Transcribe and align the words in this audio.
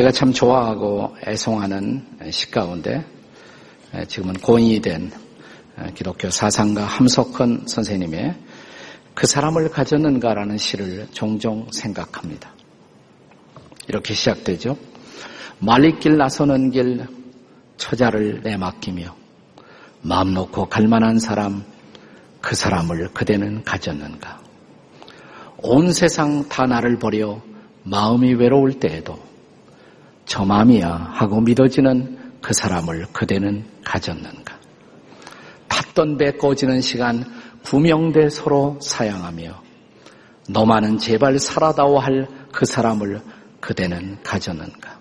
제가 0.00 0.12
참 0.12 0.32
좋아하고 0.32 1.14
애송하는 1.26 2.30
시 2.30 2.50
가운데 2.50 3.04
지금은 4.08 4.32
고인이 4.36 4.80
된 4.80 5.10
기독교 5.94 6.30
사상가 6.30 6.84
함석헌 6.84 7.66
선생님의 7.66 8.34
그 9.12 9.26
사람을 9.26 9.68
가졌는가라는 9.68 10.56
시를 10.56 11.06
종종 11.12 11.66
생각합니다. 11.70 12.50
이렇게 13.88 14.14
시작되죠. 14.14 14.78
말리길 15.58 16.16
나서는 16.16 16.70
길 16.70 17.06
처자를 17.76 18.40
내맡기며 18.42 19.14
마음 20.00 20.32
놓고 20.32 20.70
갈만한 20.70 21.18
사람 21.18 21.62
그 22.40 22.54
사람을 22.54 23.10
그대는 23.12 23.64
가졌는가. 23.64 24.40
온 25.58 25.92
세상 25.92 26.48
다 26.48 26.64
나를 26.64 26.98
버려 26.98 27.42
마음이 27.82 28.32
외로울 28.32 28.80
때에도 28.80 29.28
저 30.30 30.44
마음이야 30.44 31.10
하고 31.12 31.40
믿어지는 31.40 32.38
그 32.40 32.54
사람을 32.54 33.06
그대는 33.12 33.64
가졌는가. 33.82 34.56
탔던 35.66 36.18
배 36.18 36.30
꺼지는 36.36 36.80
시간 36.80 37.24
구명대 37.64 38.30
서로 38.30 38.78
사양하며 38.80 39.60
너만은 40.48 40.98
제발 40.98 41.40
살아다오 41.40 41.98
할 41.98 42.40
그 42.52 42.64
사람을 42.64 43.20
그대는 43.58 44.22
가졌는가. 44.22 45.00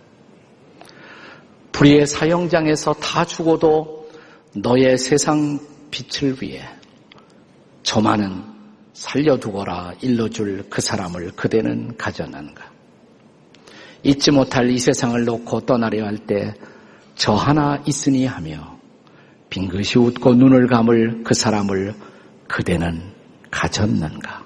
불의의 1.71 2.07
사형장에서 2.07 2.93
다 2.93 3.23
죽어도 3.23 4.09
너의 4.55 4.97
세상 4.97 5.59
빛을 5.91 6.41
위해 6.41 6.67
저만은 7.83 8.43
살려두거라 8.93 9.93
일러줄 10.01 10.65
그 10.71 10.81
사람을 10.81 11.33
그대는 11.35 11.95
가졌는가. 11.97 12.68
잊지 14.03 14.31
못할 14.31 14.69
이 14.69 14.79
세상을 14.79 15.23
놓고 15.25 15.61
떠나려 15.61 16.05
할 16.05 16.17
때 16.17 16.53
저 17.19 17.33
하나 17.33 17.83
있으니 17.85 18.25
하며 18.25 18.79
빙긋이 19.49 19.97
웃고 19.97 20.35
눈을 20.35 20.67
감을 20.67 21.23
그 21.25 21.33
사람을 21.33 21.93
그대는 22.47 23.11
가졌는가? 23.51 24.45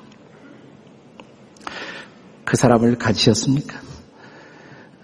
그 2.44 2.58
사람을 2.58 2.98
가지셨습니까? 2.98 3.80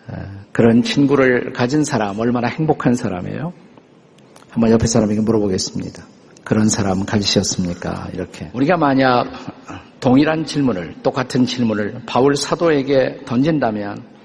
어, 0.07 0.45
그런 0.51 0.81
친구를 0.81 1.53
가진 1.53 1.83
사람 1.83 2.19
얼마나 2.19 2.47
행복한 2.47 2.95
사람이에요? 2.95 3.53
한번 4.49 4.71
옆에 4.71 4.87
사람에게 4.87 5.21
물어보겠습니다. 5.21 6.03
그런 6.43 6.69
사람 6.69 7.05
가지셨습니까? 7.05 8.09
이렇게. 8.13 8.49
우리가 8.53 8.77
만약 8.77 9.25
동일한 9.99 10.43
질문을, 10.43 10.95
똑같은 11.03 11.45
질문을 11.45 12.01
바울 12.07 12.35
사도에게 12.35 13.25
던진다면 13.25 14.18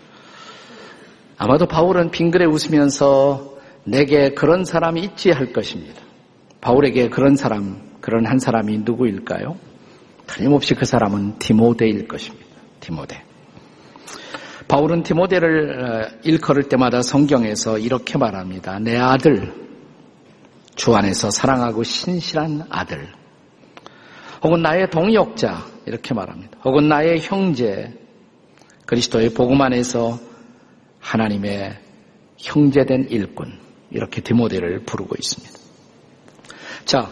아마도 1.44 1.66
바울은 1.66 2.10
빙그레 2.10 2.46
웃으면서 2.46 3.58
내게 3.84 4.30
그런 4.30 4.64
사람이 4.64 5.02
있지 5.02 5.30
할 5.30 5.52
것입니다. 5.52 6.00
바울에게 6.62 7.10
그런 7.10 7.36
사람, 7.36 7.82
그런 8.00 8.24
한 8.24 8.38
사람이 8.38 8.78
누구일까요? 8.78 9.54
틀림없이 10.26 10.74
그 10.74 10.86
사람은 10.86 11.38
디모데일 11.38 12.08
것입니다. 12.08 12.46
디모데. 12.80 13.22
바울은 14.68 15.02
디모데를 15.02 15.84
어, 15.84 16.08
일컬을 16.22 16.62
때마다 16.70 17.02
성경에서 17.02 17.78
이렇게 17.78 18.16
말합니다. 18.16 18.78
내 18.78 18.96
아들, 18.96 19.52
주 20.76 20.94
안에서 20.94 21.30
사랑하고 21.30 21.82
신실한 21.82 22.68
아들. 22.70 23.06
혹은 24.42 24.62
나의 24.62 24.88
동역자, 24.88 25.62
이렇게 25.84 26.14
말합니다. 26.14 26.56
혹은 26.64 26.88
나의 26.88 27.20
형제, 27.20 27.92
그리스도의 28.86 29.34
복음 29.34 29.60
안에서 29.60 30.18
하나님의 31.04 31.76
형제된 32.38 33.08
일꾼 33.10 33.58
이렇게 33.90 34.22
디모데를 34.22 34.80
부르고 34.84 35.14
있습니다. 35.18 35.54
자, 36.84 37.08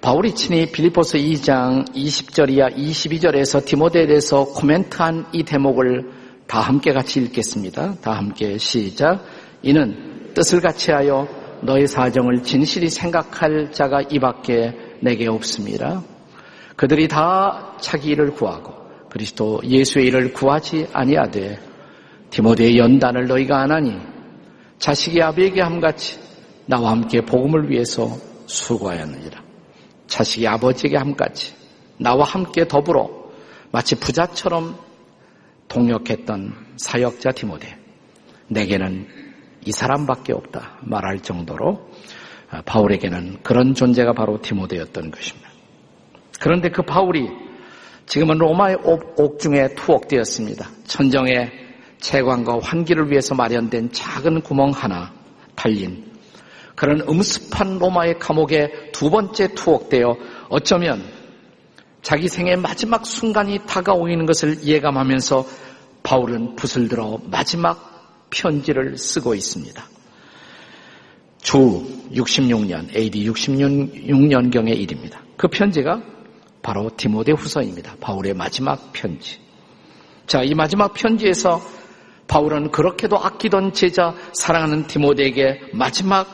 바울이 0.00 0.34
친히 0.34 0.72
빌리포스 0.72 1.18
2장 1.18 1.94
20절 1.94 2.50
이하 2.50 2.68
22절에서 2.70 3.64
디모데에 3.64 4.06
대해서 4.06 4.44
코멘트한 4.44 5.26
이 5.32 5.44
대목을 5.44 6.10
다 6.46 6.60
함께 6.60 6.92
같이 6.92 7.20
읽겠습니다. 7.20 7.96
다 8.00 8.12
함께 8.12 8.56
시작. 8.56 9.22
이는 9.62 10.32
뜻을 10.34 10.60
같이 10.60 10.90
하여 10.90 11.28
너의 11.62 11.86
사정을 11.86 12.42
진실히 12.42 12.88
생각할 12.88 13.70
자가 13.72 14.00
이밖에 14.10 14.74
내게 15.00 15.28
없습니다. 15.28 16.02
그들이 16.76 17.06
다 17.06 17.76
자기 17.80 18.10
일을 18.10 18.32
구하고 18.32 18.72
그리스도 19.10 19.60
예수의 19.62 20.06
일을 20.06 20.32
구하지 20.32 20.88
아니하되 20.92 21.69
디모데의 22.30 22.78
연단을 22.78 23.26
너희가 23.26 23.60
안 23.60 23.72
하니 23.72 23.96
자식이 24.78 25.20
아비에게 25.22 25.60
함같이 25.60 26.18
나와 26.66 26.92
함께 26.92 27.20
복음을 27.20 27.70
위해서 27.70 28.16
수고하였느니라. 28.46 29.42
자식이 30.06 30.46
아버지에게 30.46 30.96
함같이 30.96 31.54
나와 31.98 32.24
함께 32.24 32.66
더불어 32.66 33.10
마치 33.72 33.94
부자처럼 33.94 34.76
동역했던 35.68 36.74
사역자 36.76 37.32
디모데. 37.32 37.76
내게는 38.48 39.06
이 39.64 39.72
사람밖에 39.72 40.32
없다 40.32 40.78
말할 40.82 41.20
정도로 41.20 41.90
바울에게는 42.64 43.42
그런 43.42 43.74
존재가 43.74 44.12
바로 44.12 44.40
디모데였던 44.40 45.10
것입니다. 45.10 45.50
그런데 46.40 46.70
그 46.70 46.82
바울이 46.82 47.28
지금은 48.06 48.38
로마의 48.38 48.78
옥중에 49.16 49.74
투옥되었습니다. 49.76 50.68
천정에 50.84 51.59
채광과 52.00 52.60
환기를 52.62 53.10
위해서 53.10 53.34
마련된 53.34 53.92
작은 53.92 54.42
구멍 54.42 54.70
하나 54.70 55.12
달린 55.54 56.10
그런 56.74 57.02
음습한 57.06 57.78
로마의 57.78 58.18
감옥에 58.18 58.90
두 58.92 59.10
번째 59.10 59.54
투옥되어 59.54 60.16
어쩌면 60.48 61.02
자기 62.02 62.28
생의 62.28 62.56
마지막 62.56 63.04
순간이 63.04 63.60
다가오는 63.66 64.24
것을 64.24 64.64
예감하면서 64.64 65.46
바울은 66.02 66.56
붓을 66.56 66.88
들어 66.88 67.20
마지막 67.26 68.26
편지를 68.30 68.96
쓰고 68.96 69.34
있습니다. 69.34 69.84
주 71.42 71.58
66년, 72.12 72.94
AD 72.94 73.30
66년경의 73.30 74.78
일입니다. 74.78 75.20
그 75.36 75.48
편지가 75.48 76.02
바로 76.62 76.90
디모데 76.96 77.32
후서입니다. 77.32 77.96
바울의 78.00 78.34
마지막 78.34 78.92
편지. 78.92 79.38
자, 80.26 80.42
이 80.42 80.54
마지막 80.54 80.94
편지에서 80.94 81.60
바울은 82.30 82.70
그렇게도 82.70 83.18
아끼던 83.18 83.72
제자 83.72 84.14
사랑하는 84.32 84.86
디모데에게 84.86 85.70
마지막 85.72 86.28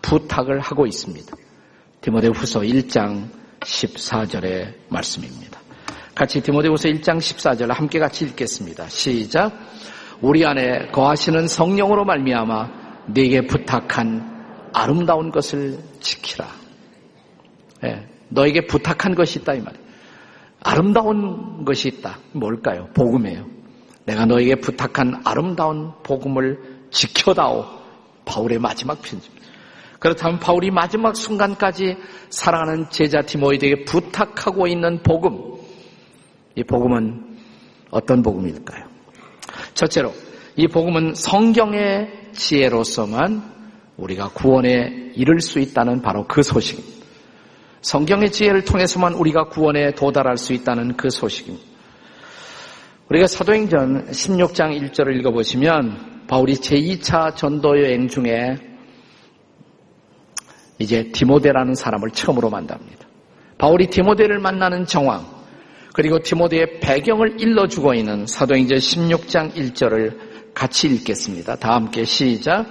부탁을 0.00 0.60
하고 0.60 0.86
있습니다. 0.86 1.36
디모데 2.00 2.28
후서 2.28 2.60
1장 2.60 3.28
14절의 3.58 4.74
말씀입니다. 4.88 5.58
같이 6.14 6.40
디모데 6.40 6.68
후서 6.68 6.88
1장 6.88 7.18
14절 7.18 7.66
함께 7.66 7.98
같이 7.98 8.24
읽겠습니다. 8.26 8.88
시작. 8.88 9.52
우리 10.20 10.46
안에 10.46 10.92
거하시는 10.92 11.48
성령으로 11.48 12.04
말미암아 12.04 13.08
네게 13.08 13.48
부탁한 13.48 14.70
아름다운 14.72 15.32
것을 15.32 15.80
지키라. 15.98 16.46
네, 17.82 18.06
너에게 18.28 18.66
부탁한 18.66 19.16
것이 19.16 19.40
있다 19.40 19.54
이 19.54 19.60
말이에요. 19.60 19.84
아름다운 20.62 21.64
것이 21.64 21.88
있다. 21.88 22.18
뭘까요? 22.34 22.86
복음이에요. 22.94 23.59
내가 24.10 24.26
너에게 24.26 24.56
부탁한 24.56 25.22
아름다운 25.24 25.92
복음을 26.02 26.58
지켜다오. 26.90 27.64
바울의 28.24 28.58
마지막 28.58 29.00
편지입니다. 29.00 29.46
그렇다면 30.00 30.40
바울이 30.40 30.70
마지막 30.70 31.16
순간까지 31.16 31.96
사랑하는 32.30 32.90
제자 32.90 33.20
디모이드에게 33.22 33.84
부탁하고 33.84 34.66
있는 34.66 35.02
복음. 35.02 35.38
이 36.56 36.64
복음은 36.64 37.38
어떤 37.90 38.22
복음일까요? 38.22 38.86
첫째로, 39.74 40.12
이 40.56 40.66
복음은 40.66 41.14
성경의 41.14 42.32
지혜로서만 42.32 43.42
우리가 43.96 44.30
구원에 44.30 45.12
이를 45.14 45.40
수 45.40 45.60
있다는 45.60 46.02
바로 46.02 46.26
그 46.26 46.42
소식입니다. 46.42 47.06
성경의 47.82 48.32
지혜를 48.32 48.64
통해서만 48.64 49.14
우리가 49.14 49.44
구원에 49.44 49.92
도달할 49.92 50.36
수 50.36 50.52
있다는 50.52 50.96
그 50.96 51.10
소식입니다. 51.10 51.69
우리가 53.10 53.26
사도행전 53.26 54.06
16장 54.06 54.92
1절을 54.92 55.18
읽어보시면 55.18 56.26
바울이 56.28 56.54
제2차 56.54 57.34
전도 57.34 57.82
여행 57.82 58.06
중에 58.06 58.56
이제 60.78 61.10
디모데라는 61.10 61.74
사람을 61.74 62.10
처음으로 62.10 62.50
만납니다. 62.50 63.08
바울이 63.58 63.88
디모데를 63.88 64.38
만나는 64.38 64.86
정황, 64.86 65.26
그리고 65.92 66.20
디모데의 66.20 66.78
배경을 66.78 67.40
일러주고 67.40 67.94
있는 67.94 68.26
사도행전 68.26 68.78
16장 68.78 69.54
1절을 69.54 70.54
같이 70.54 70.86
읽겠습니다. 70.86 71.56
다 71.56 71.74
함께 71.74 72.04
시작. 72.04 72.66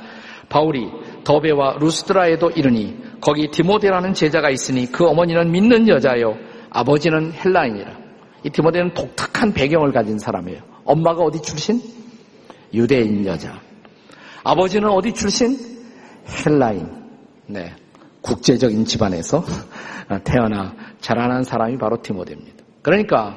바울이 0.47 0.89
더베와 1.25 1.80
루스드라에도 1.81 2.50
이르니 2.51 2.97
거기 3.19 3.51
디모데라는 3.51 4.13
제자가 4.13 4.50
있으니 4.50 4.89
그 4.89 5.06
어머니는 5.06 5.51
믿는 5.51 5.89
여자요 5.89 6.38
아버지는 6.69 7.33
헬라인이라. 7.33 8.08
이 8.44 8.50
디모데는 8.50 8.94
독특한 8.94 9.53
배경을 9.53 9.91
가진 9.91 10.18
사람이에요. 10.18 10.62
엄마가 10.86 11.24
어디 11.24 11.41
출신? 11.41 11.81
유대인 12.74 13.25
여자. 13.25 13.59
아버지는 14.44 14.89
어디 14.89 15.13
출신? 15.13 15.57
헬라인. 16.45 16.88
네. 17.47 17.74
국제적인 18.21 18.86
집안에서 18.86 19.44
태어나 20.24 20.75
자라난 21.00 21.44
사람이 21.44 21.77
바로 21.77 22.01
디모데입니다. 22.01 22.63
그러니까 22.81 23.36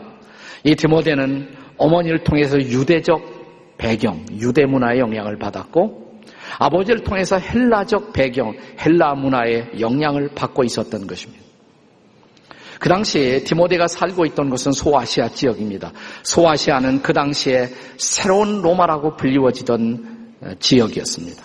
이 0.65 0.75
디모데는 0.75 1.49
어머니를 1.77 2.25
통해서 2.25 2.59
유대적 2.59 3.77
배경, 3.79 4.25
유대 4.33 4.65
문화의 4.65 5.01
영향을 5.01 5.39
받았고 5.39 6.03
아버지를 6.59 7.03
통해서 7.03 7.39
헬라적 7.39 8.13
배경, 8.13 8.55
헬라 8.79 9.15
문화의 9.15 9.81
영향을 9.81 10.31
받고 10.35 10.65
있었던 10.65 11.07
것입니다. 11.07 11.43
그 12.83 12.89
당시에 12.89 13.45
디모데가 13.45 13.87
살고 13.87 14.27
있던 14.27 14.51
곳은 14.51 14.73
소아시아 14.73 15.29
지역입니다. 15.29 15.93
소아시아는 16.25 17.03
그 17.03 17.13
당시에 17.13 17.69
새로운 17.97 18.61
로마라고 18.61 19.15
불리워지던 19.15 20.35
어, 20.41 20.51
지역이었습니다. 20.59 21.45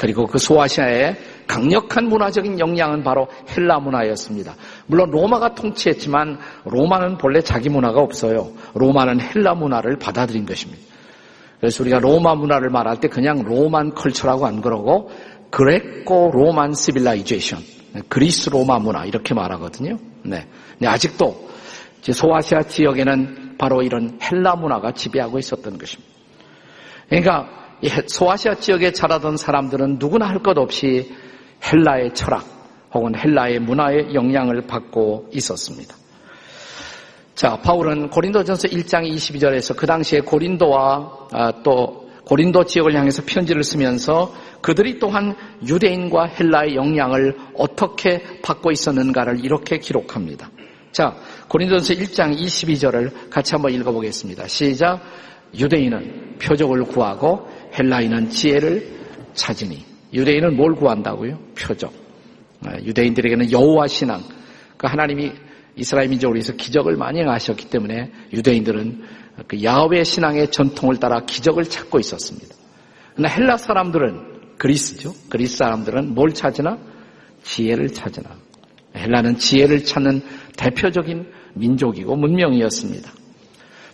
그리고 0.00 0.26
그 0.26 0.38
소아시아의 0.38 1.16
강력한 1.46 2.08
문화적인 2.08 2.58
영향은 2.58 3.04
바로 3.04 3.28
헬라 3.56 3.78
문화였습니다. 3.78 4.56
물론 4.88 5.12
로마가 5.12 5.54
통치했지만 5.54 6.40
로마는 6.64 7.18
본래 7.18 7.40
자기 7.40 7.68
문화가 7.68 8.00
없어요. 8.00 8.50
로마는 8.74 9.20
헬라 9.20 9.54
문화를 9.54 10.00
받아들인 10.00 10.44
것입니다. 10.44 10.82
그래서 11.60 11.84
우리가 11.84 12.00
로마 12.00 12.34
문화를 12.34 12.70
말할 12.70 12.98
때 12.98 13.06
그냥 13.06 13.44
Roman 13.44 13.94
culture라고 13.94 14.44
안 14.44 14.60
그러고 14.60 15.08
Greco-Roman 15.50 16.72
civilization, 16.74 17.60
그리스 18.08 18.50
로마 18.50 18.80
문화 18.80 19.04
이렇게 19.04 19.34
말하거든요. 19.34 20.13
네. 20.24 20.46
네, 20.78 20.88
아직도 20.88 21.50
소아시아 22.02 22.62
지역에는 22.62 23.56
바로 23.58 23.82
이런 23.82 24.18
헬라 24.20 24.56
문화가 24.56 24.92
지배하고 24.92 25.38
있었던 25.38 25.78
것입니다. 25.78 26.12
그러니까 27.08 27.48
소아시아 28.06 28.54
지역에 28.56 28.92
자라던 28.92 29.36
사람들은 29.36 29.96
누구나 29.98 30.28
할 30.28 30.38
것 30.42 30.58
없이 30.58 31.12
헬라의 31.64 32.14
철학 32.14 32.44
혹은 32.92 33.14
헬라의 33.16 33.60
문화의 33.60 34.14
영향을 34.14 34.66
받고 34.66 35.30
있었습니다. 35.32 35.96
자, 37.34 37.56
바울은 37.56 38.10
고린도전서 38.10 38.68
1장 38.68 39.10
22절에서 39.10 39.76
그 39.76 39.86
당시에 39.86 40.20
고린도와 40.20 41.28
아, 41.32 41.52
또 41.62 42.03
고린도 42.24 42.64
지역을 42.64 42.94
향해서 42.94 43.22
편지를 43.26 43.62
쓰면서 43.62 44.34
그들이 44.60 44.98
또한 44.98 45.34
유대인과 45.66 46.26
헬라의 46.26 46.74
영향을 46.74 47.36
어떻게 47.54 48.22
받고 48.42 48.70
있었는가를 48.70 49.44
이렇게 49.44 49.78
기록합니다. 49.78 50.50
자, 50.90 51.16
고린도전서 51.48 51.94
1장 52.02 52.38
22절을 52.38 53.28
같이 53.28 53.54
한번 53.54 53.74
읽어보겠습니다. 53.74 54.46
시작. 54.48 55.00
유대인은 55.56 56.38
표적을 56.40 56.84
구하고 56.84 57.48
헬라인은 57.78 58.30
지혜를 58.30 58.88
찾으니. 59.34 59.84
유대인은 60.12 60.56
뭘 60.56 60.74
구한다고요? 60.74 61.38
표적. 61.58 61.92
아, 62.64 62.78
유대인들에게는 62.80 63.50
여호와 63.52 63.88
신앙. 63.88 64.22
그 64.76 64.86
하나님이 64.86 65.32
이스라엘 65.76 66.08
민족을 66.08 66.36
위해서 66.36 66.52
기적을 66.52 66.96
많이 66.96 67.20
행하셨기 67.20 67.68
때문에 67.68 68.12
유대인들은 68.32 69.02
그 69.48 69.62
야훼 69.62 70.04
신앙의 70.04 70.50
전통을 70.50 70.98
따라 70.98 71.20
기적을 71.24 71.64
찾고 71.64 71.98
있었습니다. 71.98 72.54
그러나 73.14 73.28
헬라 73.34 73.56
사람들은 73.56 74.56
그리스죠. 74.58 75.12
그리스 75.28 75.56
사람들은 75.58 76.14
뭘 76.14 76.32
찾으나? 76.32 76.78
지혜를 77.42 77.92
찾으나. 77.92 78.36
헬라는 78.96 79.38
지혜를 79.38 79.84
찾는 79.84 80.22
대표적인 80.56 81.30
민족이고 81.54 82.16
문명이었습니다. 82.16 83.10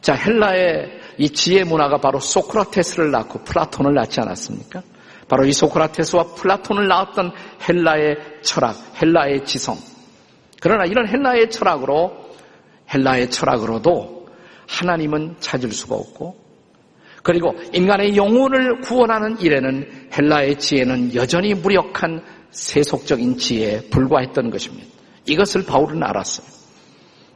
자, 0.01 0.15
헬라의 0.15 1.01
이 1.19 1.31
지혜 1.31 1.65
문화가 1.65 1.99
바로 1.99 2.21
소크라테스를 2.21 3.11
낳고 3.11 3.45
플라톤을 3.45 3.95
낳지 3.95 4.21
않았습니까? 4.21 4.83
바로 5.29 5.45
이 5.45 5.53
소크라테스와 5.53 6.35
플라톤을 6.35 6.89
낳았던 6.89 7.33
헬라의 7.69 8.17
철학, 8.43 8.77
헬라의 9.01 9.45
지성. 9.45 9.77
그러나 10.61 10.85
이런 10.85 11.09
헬라의 11.09 11.51
철학으로, 11.51 12.31
헬라의 12.93 13.31
철학으로도 13.31 14.20
하나님은 14.71 15.37
찾을 15.41 15.73
수가 15.73 15.97
없고, 15.97 16.37
그리고 17.23 17.55
인간의 17.73 18.17
영혼을 18.17 18.81
구원하는 18.81 19.39
일에는 19.41 20.09
헬라의 20.17 20.59
지혜는 20.59 21.15
여전히 21.15 21.55
무력한 21.55 22.23
세속적인 22.51 23.37
지혜에 23.37 23.91
불과했던 23.91 24.51
것입니다. 24.51 24.87
이것을 25.27 25.65
바울은 25.67 26.03
알았어요. 26.03 26.47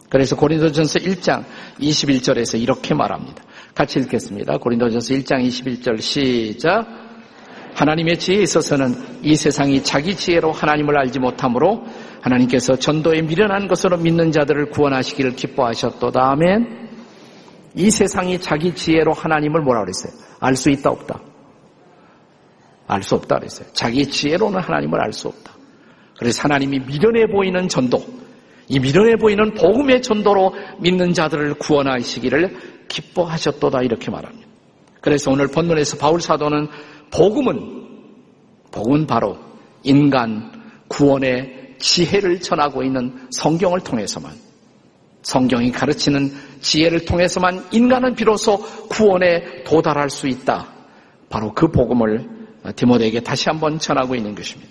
그래서 0.08 0.36
고린도전서 0.36 1.00
1장 1.00 1.44
21절에서 1.81 2.60
이렇게 2.60 2.94
말합니다. 2.94 3.42
같이 3.75 3.98
읽겠습니다. 3.98 4.58
고린도전서 4.58 5.14
1장 5.14 5.46
21절 5.46 6.00
시작. 6.00 6.86
하나님의 7.75 8.19
지혜에 8.19 8.42
있어서는 8.42 8.94
이 9.22 9.34
세상이 9.34 9.82
자기 9.82 10.14
지혜로 10.14 10.52
하나님을 10.52 10.96
알지 10.96 11.19
못하므로 11.19 11.84
하나님께서 12.20 12.76
전도에 12.76 13.22
미련한 13.22 13.66
것으로 13.66 13.96
믿는 13.98 14.31
자들을 14.31 14.70
구원하시기를 14.70 15.32
기뻐하셨도다. 15.32 16.20
아멘. 16.31 16.94
이 17.74 17.90
세상이 17.90 18.40
자기 18.40 18.74
지혜로 18.74 19.12
하나님을 19.12 19.62
뭐라 19.62 19.80
그랬어요? 19.80 20.12
알 20.40 20.56
수 20.56 20.70
있다 20.70 20.90
없다. 20.90 21.20
알 22.86 23.02
수 23.02 23.14
없다 23.14 23.36
그랬어요. 23.36 23.68
자기 23.72 24.06
지혜로는 24.06 24.60
하나님을 24.60 25.00
알 25.00 25.12
수 25.12 25.28
없다. 25.28 25.52
그래서 26.18 26.42
하나님이 26.42 26.80
미련해 26.80 27.26
보이는 27.26 27.68
전도, 27.68 28.04
이 28.68 28.78
미련해 28.78 29.16
보이는 29.16 29.54
복음의 29.54 30.02
전도로 30.02 30.54
믿는 30.80 31.12
자들을 31.12 31.54
구원하시기를 31.54 32.86
기뻐하셨도다 32.88 33.82
이렇게 33.82 34.10
말합니다. 34.10 34.46
그래서 35.00 35.30
오늘 35.30 35.48
본문에서 35.48 35.98
바울 35.98 36.20
사도는 36.20 36.68
복음은 37.10 37.84
복음은 38.70 39.06
바로 39.06 39.38
인간 39.82 40.50
구원의 40.88 41.76
지혜를 41.78 42.40
전하고 42.40 42.82
있는 42.82 43.28
성경을 43.30 43.80
통해서만 43.80 44.32
성경이 45.24 45.72
가르치는 45.72 46.32
지혜를 46.60 47.04
통해서만 47.04 47.66
인간은 47.72 48.14
비로소 48.14 48.58
구원에 48.88 49.64
도달할 49.64 50.10
수 50.10 50.28
있다. 50.28 50.69
바로 51.28 51.52
그 51.52 51.69
복음을 51.69 52.28
디모데에게 52.76 53.20
다시 53.20 53.48
한번 53.48 53.78
전하고 53.78 54.14
있는 54.14 54.34
것입니다. 54.34 54.70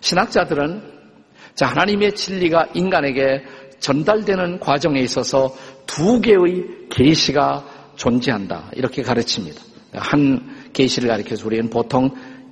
신학자들은 0.00 0.82
자, 1.54 1.66
하나님의 1.66 2.14
진리가 2.14 2.70
인간에게 2.74 3.44
전달되는 3.80 4.60
과정에 4.60 5.00
있어서 5.00 5.54
두 5.86 6.20
개의 6.20 6.88
계시가 6.90 7.92
존재한다. 7.96 8.70
이렇게 8.74 9.02
가르칩니다. 9.02 9.60
한 9.92 10.70
계시를 10.72 11.08
가리켜서 11.08 11.46
우리는 11.46 11.68
보통 11.68 12.10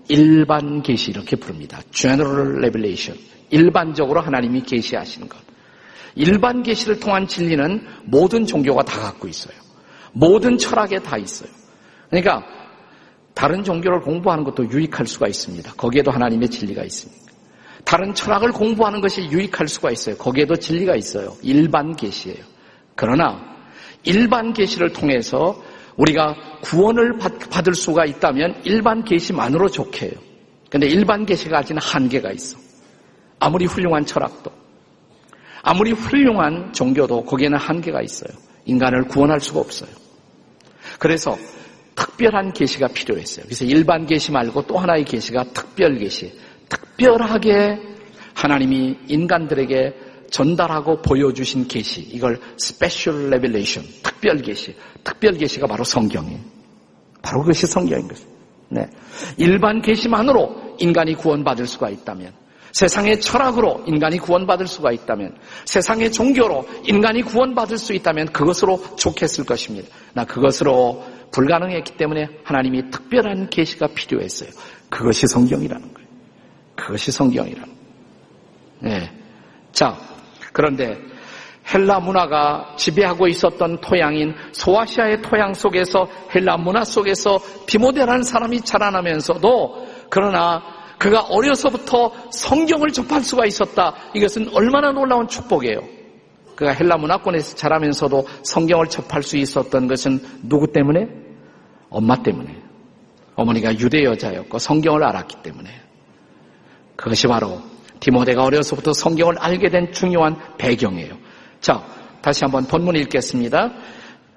일반 0.09 0.83
계시 0.83 1.11
이렇게 1.11 1.37
부릅니다. 1.37 1.81
General 1.91 2.57
Revelation. 2.59 3.23
일반적으로 3.51 4.21
하나님이 4.21 4.63
계시하시는 4.63 5.29
것. 5.29 5.39
일반 6.19 6.63
계시를 6.63 7.01
통한 7.01 7.27
진리는 7.27 7.87
모든 8.05 8.45
종교가 8.45 8.83
다 8.83 9.01
갖고 9.01 9.29
있어요. 9.29 9.55
모든 10.13 10.59
철학에 10.59 10.99
다 10.99 11.17
있어요. 11.17 11.49
그러니까 12.11 12.45
다른 13.35 13.63
종교를 13.63 14.01
공부하는 14.01 14.45
것도 14.45 14.69
유익할 14.71 15.07
수가 15.07 15.29
있습니다. 15.29 15.75
거기에도 15.75 16.11
하나님의 16.11 16.49
진리가 16.49 16.83
있습니다. 16.83 17.33
다른 17.85 18.13
철학을 18.13 18.53
공부하는 18.53 19.01
것이 19.01 19.23
유익할 19.31 19.69
수가 19.69 19.93
있어요. 19.93 20.17
거기에도 20.17 20.57
진리가 20.57 20.97
있어요. 20.97 21.35
일반 21.43 21.95
계시예요. 21.95 22.45
그러나 22.97 23.41
일반 24.03 24.53
계시를 24.53 24.93
통해서 24.93 25.63
우리가 25.97 26.35
구원을 26.63 27.19
받 27.19 27.69
을 27.69 27.75
수가 27.75 28.05
있다면 28.07 28.63
일반 28.65 29.05
계시만으로 29.05 29.69
좋게 29.69 30.07
해요. 30.07 30.15
근데 30.71 30.87
일반 30.87 31.25
계시가 31.25 31.59
가지는 31.59 31.81
한계가 31.81 32.33
있어. 32.33 32.59
아무리 33.39 33.67
훌륭한 33.67 34.05
철학도 34.05 34.51
아무리 35.63 35.93
훌륭한 35.93 36.73
종교도 36.73 37.25
거기에는 37.25 37.59
한계가 37.59 38.03
있어요. 38.03 38.31
인간을 38.65 39.05
구원할 39.05 39.41
수가 39.41 39.61
없어요. 39.61 39.91
그래서 40.99 41.37
특별한 41.95 42.53
계시가 42.53 42.89
필요했어요. 42.89 43.45
그래서 43.47 43.65
일반 43.65 44.07
계시 44.07 44.31
말고 44.31 44.67
또 44.67 44.79
하나의 44.79 45.05
계시가 45.05 45.45
특별 45.53 45.97
계시. 45.97 46.33
특별하게 46.69 47.79
하나님이 48.35 48.97
인간들에게 49.09 49.95
전달하고 50.31 51.03
보여주신 51.03 51.67
계시. 51.67 52.03
이걸 52.03 52.39
special 52.57 53.31
revelation, 53.31 53.83
특별 54.03 54.39
계시. 54.39 54.77
특별 55.03 55.33
계시가 55.35 55.67
바로 55.67 55.83
성경이에요. 55.83 56.39
바로 57.23 57.41
그것이 57.41 57.67
성경인 57.67 58.07
거죠. 58.07 58.25
네. 58.69 58.87
일반 59.39 59.81
계시만으로 59.81 60.77
인간이 60.79 61.15
구원받을 61.15 61.67
수가 61.67 61.91
있다면 61.91 62.33
세상의 62.73 63.21
철학으로 63.21 63.85
인간이 63.87 64.19
구원받을 64.19 64.67
수가 64.67 64.93
있다면, 64.93 65.37
세상의 65.65 66.13
종교로 66.13 66.67
인간이 66.85 67.23
구원받을 67.23 67.79
수 67.79 67.93
있다면 67.93 68.33
그것으로 68.33 68.97
좋겠을 68.97 69.45
것입니다. 69.45 69.89
나 70.15 70.25
그것으로 70.25 71.05
불가능했기 71.33 71.97
때문에 71.97 72.29
하나님이 72.45 72.91
특별한 72.91 73.51
계시가 73.51 73.89
필요했어요. 73.89 74.51
그것이 74.89 75.27
성경이라는 75.27 75.95
거예요. 75.95 76.09
그것이 76.77 77.11
성경이라는 77.11 77.65
거예요. 77.65 77.79
네. 78.81 79.13
자, 79.73 79.97
그런데 80.53 80.97
헬라 81.73 82.01
문화가 82.01 82.75
지배하고 82.77 83.29
있었던 83.29 83.81
토양인 83.81 84.35
소아시아의 84.53 85.21
토양 85.23 85.53
속에서 85.53 86.09
헬라 86.35 86.57
문화 86.57 86.83
속에서 86.83 87.39
디모데라는 87.67 88.23
사람이 88.23 88.63
자라나면서도 88.63 89.87
그러나 90.09 90.63
그가 90.99 91.21
어려서부터 91.21 92.13
성경을 92.33 92.91
접할 92.91 93.23
수가 93.23 93.47
있었다. 93.47 93.95
이것은 94.15 94.55
얼마나 94.55 94.93
놀라운 94.93 95.29
축복이에요. 95.29 95.81
그가 96.57 96.73
헬라 96.73 96.97
문화권에서 96.97 97.55
자라면서도 97.55 98.27
성경을 98.43 98.89
접할 98.89 99.23
수 99.23 99.37
있었던 99.37 99.87
것은 99.87 100.21
누구 100.43 100.73
때문에? 100.73 101.07
엄마 101.89 102.21
때문에. 102.21 102.63
어머니가 103.37 103.79
유대 103.79 104.03
여자였고 104.03 104.59
성경을 104.59 105.05
알았기 105.05 105.37
때문에. 105.45 105.71
그것이 106.97 107.29
바로 107.29 107.61
디모데가 108.01 108.43
어려서부터 108.43 108.93
성경을 108.93 109.39
알게 109.39 109.71
된 109.71 109.93
중요한 109.93 110.37
배경이에요. 110.59 111.15
자, 111.61 111.85
다시 112.21 112.43
한번 112.43 112.65
본문 112.65 112.97
읽겠습니다. 112.97 113.71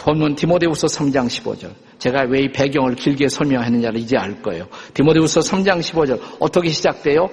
본문 0.01 0.35
디모데후서 0.35 0.87
3장 0.87 1.27
15절. 1.27 1.69
제가 1.99 2.23
왜 2.29 2.41
이 2.41 2.51
배경을 2.51 2.95
길게 2.95 3.29
설명했느냐를 3.29 3.99
이제 3.99 4.17
알 4.17 4.41
거예요. 4.41 4.67
디모데후서 4.95 5.41
3장 5.41 5.79
15절 5.79 6.19
어떻게 6.39 6.69
시작돼요? 6.69 7.29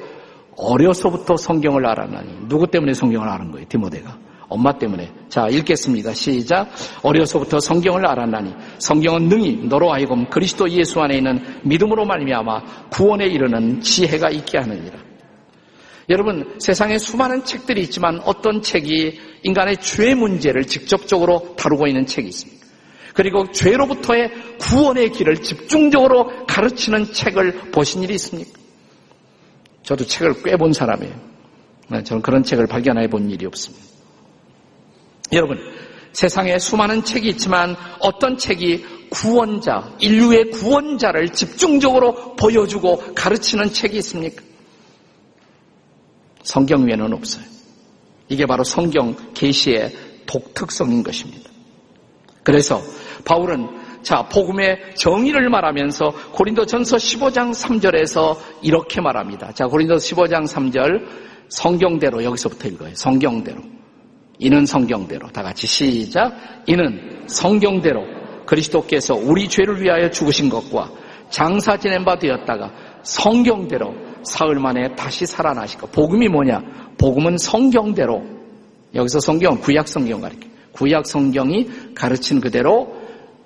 어려서부터 0.57 1.37
성경을 1.37 1.87
알았나니 1.87 2.49
누구 2.49 2.67
때문에 2.67 2.93
성경을 2.93 3.27
아는 3.27 3.51
거예요? 3.53 3.67
디모데가. 3.69 4.19
엄마 4.51 4.77
때문에. 4.77 5.11
자, 5.29 5.47
읽겠습니다. 5.49 6.13
시작. 6.13 6.69
어려서부터 7.03 7.61
성경을 7.61 8.07
알았나니 8.07 8.55
성경은 8.79 9.29
능히 9.29 9.67
너로 9.67 9.93
하여금 9.93 10.29
그리스도 10.29 10.69
예수 10.71 11.01
안에 11.01 11.19
있는 11.19 11.43
믿음으로 11.65 12.05
말미암아 12.05 12.89
구원에 12.91 13.27
이르는 13.27 13.81
지혜가 13.81 14.31
있게 14.31 14.59
하느니라. 14.59 14.99
여러분, 16.11 16.55
세상에 16.59 16.99
수많은 16.99 17.45
책들이 17.45 17.83
있지만 17.83 18.21
어떤 18.25 18.63
책이 18.63 19.21
인간의 19.43 19.79
죄 19.79 20.15
문제를 20.15 20.65
직접적으로 20.65 21.55
다루고 21.57 21.87
있는 21.87 22.07
책이 22.07 22.29
있습니다. 22.29 22.58
그리고 23.19 23.51
죄로부터의 23.51 24.31
구원의 24.61 25.11
길을 25.11 25.43
집중적으로 25.43 26.47
가르치는 26.47 27.13
책을 27.13 27.73
보신 27.73 28.05
일이 28.05 28.15
있습니까? 28.15 28.53
저도 29.83 30.07
책을 30.07 30.45
꽤 30.45 30.57
본 30.57 30.73
사람이에요. 30.73 31.15
네, 31.89 32.05
저는 32.05 32.23
그런 32.23 32.45
책을 32.45 32.69
발견해 32.69 33.09
본 33.09 33.29
일이 33.29 33.45
없습니다. 33.45 33.85
여러분, 35.33 35.59
세상에 36.13 36.61
수많은 36.61 37.03
책이 37.03 37.29
있지만 37.31 37.75
어떤 37.99 38.39
책이 38.39 39.09
구원자, 39.11 39.97
인류의 39.99 40.51
구원자를 40.51 41.31
집중적으로 41.31 42.37
보여주고 42.37 43.15
가르치는 43.17 43.73
책이 43.73 43.97
있습니까? 43.97 44.45
성경 46.45 46.87
외에는 46.87 47.13
없어요. 47.13 47.45
이게 48.29 48.47
바로 48.47 48.63
성경 48.63 49.17
계시의 49.35 49.93
독특성인 50.27 51.03
것입니다. 51.03 51.51
그래서 52.45 52.81
바울은 53.25 53.69
자, 54.03 54.23
복음의 54.29 54.95
정의를 54.95 55.51
말하면서 55.51 56.33
고린도 56.33 56.67
전서 56.67 56.97
15장 56.97 57.51
3절에서 57.51 58.37
이렇게 58.63 59.01
말합니다. 59.01 59.53
자, 59.53 59.67
고린도 59.67 59.97
15장 59.97 60.47
3절 60.47 61.07
성경대로 61.49 62.23
여기서부터 62.25 62.69
읽어요. 62.69 62.95
성경대로. 62.95 63.61
이는 64.39 64.67
성경대로. 64.67 65.29
다 65.29 65.43
같이 65.43 65.67
시작. 65.67 66.33
이는 66.67 67.25
성경대로 67.27 68.05
그리스도께서 68.47 69.15
우리 69.15 69.49
죄를 69.49 69.83
위하여 69.83 70.11
죽으신 70.11 70.49
것과 70.49 70.91
장사 71.31 71.77
지낸 71.77 72.05
바 72.05 72.19
되었다가 72.19 72.73
성경대로 73.03 73.95
사흘 74.23 74.59
만에 74.59 74.95
다시 74.95 75.27
살아나시고 75.27 75.89
복음이 75.89 76.29
뭐냐? 76.29 76.61
복음은 76.99 77.39
성경대로 77.39 78.25
여기서 78.95 79.21
성경 79.21 79.61
구약 79.61 79.87
성경 79.89 80.21
가르쳐 80.21 80.49
구약 80.73 81.07
성경이 81.07 81.95
가르친 81.95 82.41
그대로 82.41 82.98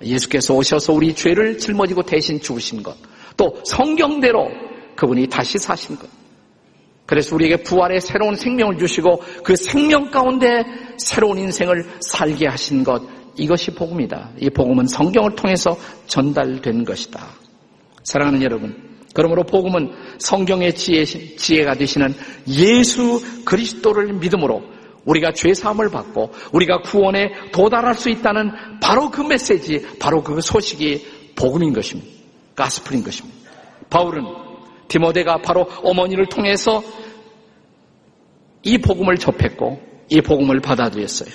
예수께서 0.05 0.53
오셔서 0.53 0.93
우리 0.93 1.13
죄를 1.13 1.57
짊어지고 1.57 2.03
대신 2.03 2.39
죽으신 2.39 2.83
것. 2.83 2.95
또 3.37 3.55
성경대로 3.65 4.47
그분이 4.95 5.27
다시 5.27 5.57
사신 5.57 5.97
것. 5.97 6.07
그래서 7.05 7.35
우리에게 7.35 7.63
부활의 7.63 8.01
새로운 8.01 8.35
생명을 8.35 8.77
주시고 8.77 9.21
그 9.43 9.55
생명 9.55 10.09
가운데 10.09 10.63
새로운 10.97 11.37
인생을 11.37 11.85
살게 11.99 12.47
하신 12.47 12.83
것. 12.83 13.01
이것이 13.35 13.71
복음이다. 13.71 14.31
이 14.39 14.49
복음은 14.49 14.87
성경을 14.87 15.35
통해서 15.35 15.77
전달된 16.07 16.85
것이다. 16.85 17.27
사랑하는 18.03 18.41
여러분, 18.43 18.93
그러므로 19.13 19.43
복음은 19.43 19.91
성경의 20.19 20.75
지혜, 20.75 21.05
지혜가 21.05 21.75
되시는 21.75 22.13
예수 22.47 23.21
그리스도를 23.45 24.13
믿음으로 24.13 24.72
우리가 25.05 25.33
죄 25.33 25.53
사함을 25.53 25.89
받고 25.89 26.31
우리가 26.53 26.81
구원에 26.81 27.31
도달할 27.51 27.95
수 27.95 28.09
있다는 28.09 28.51
바로 28.81 29.09
그 29.09 29.21
메시지, 29.21 29.85
바로 29.99 30.23
그 30.23 30.39
소식이 30.41 31.33
복음인 31.35 31.73
것입니다. 31.73 32.11
가스플인 32.55 33.03
것입니다. 33.03 33.37
바울은 33.89 34.23
디모데가 34.87 35.41
바로 35.41 35.67
어머니를 35.83 36.27
통해서 36.27 36.81
이 38.63 38.77
복음을 38.77 39.17
접했고 39.17 39.81
이 40.09 40.21
복음을 40.21 40.59
받아들였어요. 40.61 41.29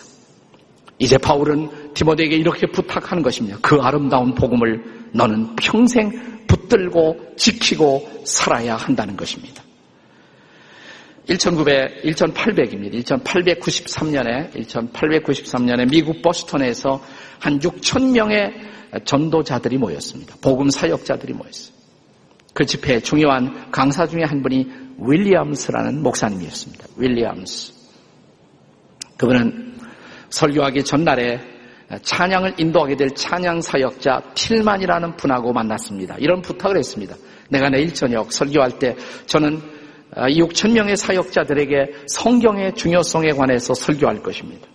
이제 0.98 1.16
바울은 1.18 1.94
디모데에게 1.94 2.36
이렇게 2.36 2.66
부탁하는 2.66 3.22
것입니다. 3.22 3.58
그 3.62 3.76
아름다운 3.76 4.34
복음을 4.34 5.08
너는 5.12 5.56
평생 5.56 6.46
붙들고 6.46 7.34
지키고 7.36 8.22
살아야 8.24 8.76
한다는 8.76 9.16
것입니다. 9.16 9.62
1900, 11.36 12.04
1800입니다. 12.04 13.04
1893년에, 13.04 14.50
1893년에 14.52 15.90
미국 15.90 16.22
보스턴에서 16.22 17.02
한 17.38 17.58
6천 17.58 18.12
명의 18.12 18.54
전도자들이 19.04 19.76
모였습니다. 19.76 20.36
복음 20.40 20.70
사역자들이 20.70 21.34
모였어요. 21.34 21.76
그 22.54 22.64
집회에 22.64 23.00
중요한 23.00 23.70
강사 23.70 24.06
중에 24.06 24.22
한 24.24 24.42
분이 24.42 24.66
윌리엄스라는 24.98 26.02
목사님이었습니다. 26.02 26.86
윌리엄스. 26.96 27.72
그분은 29.18 29.76
설교하기 30.30 30.84
전날에 30.84 31.40
찬양을 32.02 32.54
인도하게 32.58 32.96
될 32.96 33.10
찬양 33.10 33.60
사역자 33.60 34.32
틸만이라는 34.34 35.16
분하고 35.16 35.52
만났습니다. 35.52 36.16
이런 36.18 36.42
부탁을 36.42 36.78
했습니다. 36.78 37.16
내가 37.50 37.70
내일 37.70 37.94
저녁 37.94 38.32
설교할 38.32 38.78
때 38.78 38.96
저는 39.26 39.77
6천 40.14 40.70
아, 40.70 40.72
명의 40.72 40.96
사역자들에게 40.96 42.06
성경의 42.06 42.74
중요성에 42.74 43.30
관해서 43.32 43.74
설교할 43.74 44.22
것입니다. 44.22 44.66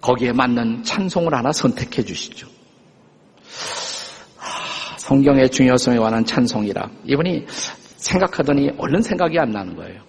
거기에 0.00 0.32
맞는 0.32 0.82
찬송을 0.84 1.34
하나 1.34 1.52
선택해 1.52 2.02
주시죠. 2.02 2.48
성경의 4.98 5.50
중요성에 5.50 5.98
관한 5.98 6.24
찬송이라 6.24 6.90
이분이 7.04 7.46
생각하더니 7.96 8.70
얼른 8.78 9.02
생각이 9.02 9.38
안 9.38 9.50
나는 9.50 9.76
거예요. 9.76 10.02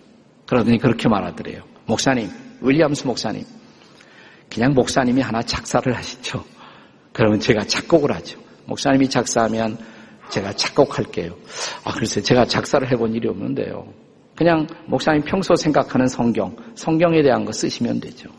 그러더니 0.46 0.78
그렇게 0.78 1.08
말하더래요. 1.10 1.64
목사님, 1.86 2.30
윌리엄스 2.62 3.06
목사님, 3.06 3.44
그냥 4.52 4.74
목사님이 4.74 5.22
하나 5.22 5.42
작사를 5.42 5.92
하시죠. 5.96 6.44
그러면 7.12 7.40
제가 7.40 7.66
작곡을 7.66 8.12
하죠. 8.16 8.40
목사님이 8.66 9.10
작사하면 9.10 9.78
제가 10.30 10.54
작곡할게요. 10.54 11.36
아, 11.84 11.92
글쎄, 11.92 12.22
제가 12.22 12.46
작사를 12.46 12.90
해본 12.90 13.14
일이 13.14 13.28
없는데요. 13.28 14.03
그냥 14.36 14.68
목사님 14.86 15.24
평소 15.24 15.56
생각하는 15.56 16.08
성경, 16.08 16.56
성경에 16.76 17.22
대한 17.22 17.46
거 17.46 17.52
쓰시면 17.52 18.00
되죠. 18.00 18.30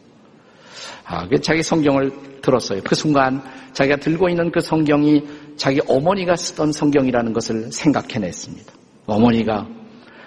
아, 1.04 1.28
그 1.28 1.40
자기 1.40 1.62
성경을 1.62 2.40
들었어요. 2.40 2.80
그 2.82 2.94
순간 2.94 3.42
자기가 3.72 3.96
들고 3.96 4.28
있는 4.28 4.50
그 4.50 4.60
성경이 4.60 5.22
자기 5.56 5.80
어머니가 5.86 6.36
쓰던 6.36 6.72
성경이라는 6.72 7.32
것을 7.32 7.70
생각해냈습니다. 7.70 8.72
어머니가 9.06 9.68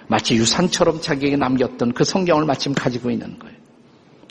마치 0.06 0.36
유산처럼 0.36 1.00
자기에게 1.00 1.36
남겼던 1.36 1.92
그 1.92 2.04
성경을 2.04 2.46
마침 2.46 2.72
가지고 2.72 3.10
있는 3.10 3.38
거예요. 3.38 3.56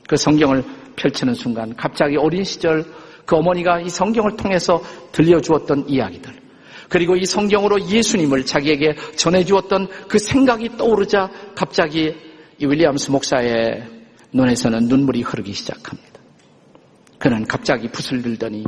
그 0.08 0.16
성경을 0.16 0.64
펼치는 0.96 1.36
순간 1.36 1.76
갑자기 1.76 2.18
어린 2.18 2.44
시절 2.44 2.86
그 3.26 3.36
어머니가 3.36 3.82
이 3.82 3.90
성경을 3.90 4.38
통해서 4.38 4.82
들려주었던 5.12 5.90
이야기들 5.90 6.47
그리고 6.90 7.16
이 7.16 7.26
성경으로 7.26 7.82
예수님을 7.88 8.46
자기에게 8.46 8.96
전해주었던 9.16 9.88
그 10.08 10.20
생각이 10.20 10.78
떠오르자 10.78 11.30
갑자기 11.56 12.16
이 12.60 12.66
윌리엄스 12.66 13.12
목사의 13.12 13.84
눈에서는 14.34 14.88
눈물이 14.88 15.22
흐르기 15.22 15.54
시작합니다. 15.54 16.20
그는 17.20 17.46
갑자기 17.46 17.90
붓을 17.90 18.22
들더니 18.22 18.64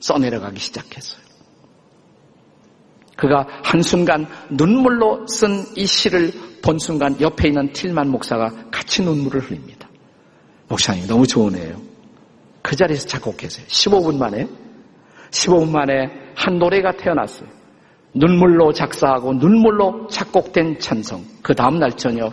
써내려가기 0.00 0.58
시작했어요. 0.58 1.20
그가 3.16 3.46
한순간 3.62 4.26
눈물로 4.50 5.26
쓴 5.26 5.64
이 5.76 5.86
시를 5.86 6.32
본 6.62 6.78
순간 6.78 7.20
옆에 7.20 7.48
있는 7.48 7.72
틸만 7.72 8.08
목사가 8.08 8.50
같이 8.70 9.02
눈물을 9.02 9.40
흘립니다. 9.42 9.88
목사님 10.68 11.06
너무 11.06 11.26
좋으네요. 11.26 11.80
그 12.62 12.76
자리에서 12.76 13.06
작곡했어요. 13.06 13.66
15분 13.66 14.16
만에 14.18 14.46
15분 15.30 15.70
만에 15.70 16.08
한 16.34 16.58
노래가 16.58 16.92
태어났어요. 16.92 17.59
눈물로 18.14 18.72
작사하고 18.72 19.34
눈물로 19.34 20.08
작곡된 20.08 20.78
찬송. 20.80 21.24
그 21.42 21.54
다음 21.54 21.78
날 21.78 21.92
저녁 21.92 22.32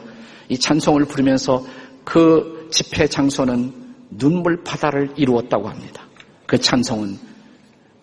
이 0.50 0.58
찬송을 0.58 1.06
부르면서 1.06 1.64
그 2.04 2.68
집회 2.72 3.08
장소는 3.08 3.74
눈물 4.12 4.64
바다를 4.64 5.12
이루었다고 5.16 5.68
합니다. 5.68 6.04
그 6.46 6.58
찬송은 6.58 7.18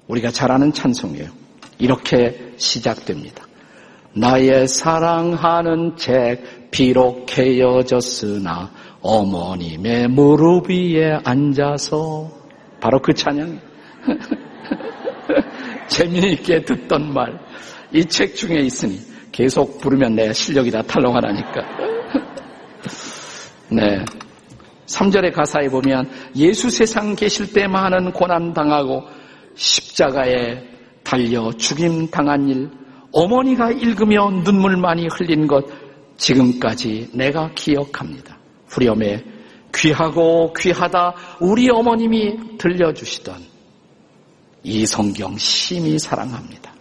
우리가 0.08 0.30
잘 0.30 0.52
아는 0.52 0.72
찬송이에요. 0.72 1.30
이렇게 1.78 2.52
시작됩니다. 2.56 3.44
나의 4.12 4.68
사랑하는 4.68 5.96
책 5.96 6.70
비록 6.70 7.26
헤어졌으나 7.36 8.70
어머님의 9.00 10.08
무릎 10.08 10.70
위에 10.70 11.18
앉아서 11.24 12.30
바로 12.80 13.00
그 13.00 13.12
찬양 13.12 13.58
재미있게 15.94 16.62
듣던 16.64 17.12
말. 17.12 17.38
이 17.92 18.04
책 18.06 18.34
중에 18.34 18.58
있으니 18.60 18.98
계속 19.30 19.78
부르면 19.78 20.16
내 20.16 20.32
실력이 20.32 20.70
다 20.70 20.82
탈렁하라니까. 20.82 21.62
네. 23.70 24.04
3절의 24.86 25.32
가사에 25.32 25.68
보면 25.68 26.10
예수 26.36 26.68
세상 26.68 27.14
계실 27.14 27.52
때 27.52 27.66
많은 27.66 28.12
고난 28.12 28.52
당하고 28.52 29.02
십자가에 29.54 30.62
달려 31.04 31.50
죽임 31.52 32.08
당한 32.10 32.48
일 32.48 32.68
어머니가 33.12 33.70
읽으며 33.70 34.30
눈물 34.44 34.76
많이 34.76 35.06
흘린 35.06 35.46
것 35.46 35.64
지금까지 36.16 37.10
내가 37.14 37.50
기억합니다. 37.54 38.36
후렴에 38.66 39.22
귀하고 39.74 40.52
귀하다 40.52 41.14
우리 41.40 41.70
어머님이 41.70 42.58
들려주시던 42.58 43.53
이 44.64 44.86
성경 44.86 45.36
심히 45.36 45.98
사랑합니다. 45.98 46.72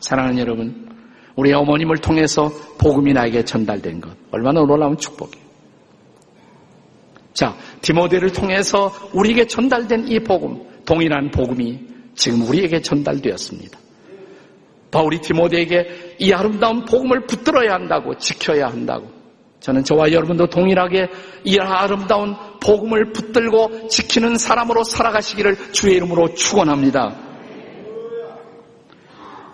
사랑하는 0.00 0.38
여러분, 0.38 0.90
우리 1.36 1.52
어머님을 1.52 1.98
통해서 1.98 2.50
복음이 2.78 3.12
나에게 3.12 3.44
전달된 3.44 4.00
것 4.00 4.10
얼마나 4.30 4.60
놀라운 4.60 4.96
축복이에요. 4.96 5.46
자, 7.32 7.56
디모데를 7.80 8.32
통해서 8.32 8.92
우리에게 9.14 9.46
전달된 9.46 10.08
이 10.08 10.18
복음, 10.20 10.62
동일한 10.84 11.30
복음이 11.30 11.78
지금 12.14 12.42
우리에게 12.42 12.82
전달되었습니다. 12.82 13.78
바울이 14.90 15.20
디모데에게 15.20 16.16
이 16.18 16.32
아름다운 16.32 16.84
복음을 16.84 17.26
붙들어야 17.26 17.74
한다고 17.74 18.18
지켜야 18.18 18.66
한다고 18.66 19.08
저는 19.60 19.84
저와 19.84 20.10
여러분도 20.10 20.48
동일하게 20.48 21.08
이 21.44 21.58
아름다운 21.60 22.34
복음을 22.60 23.12
붙들고 23.12 23.88
지키는 23.88 24.36
사람으로 24.36 24.84
살아가시기를 24.84 25.72
주의 25.72 25.96
이름으로 25.96 26.34
축원합니다. 26.34 27.16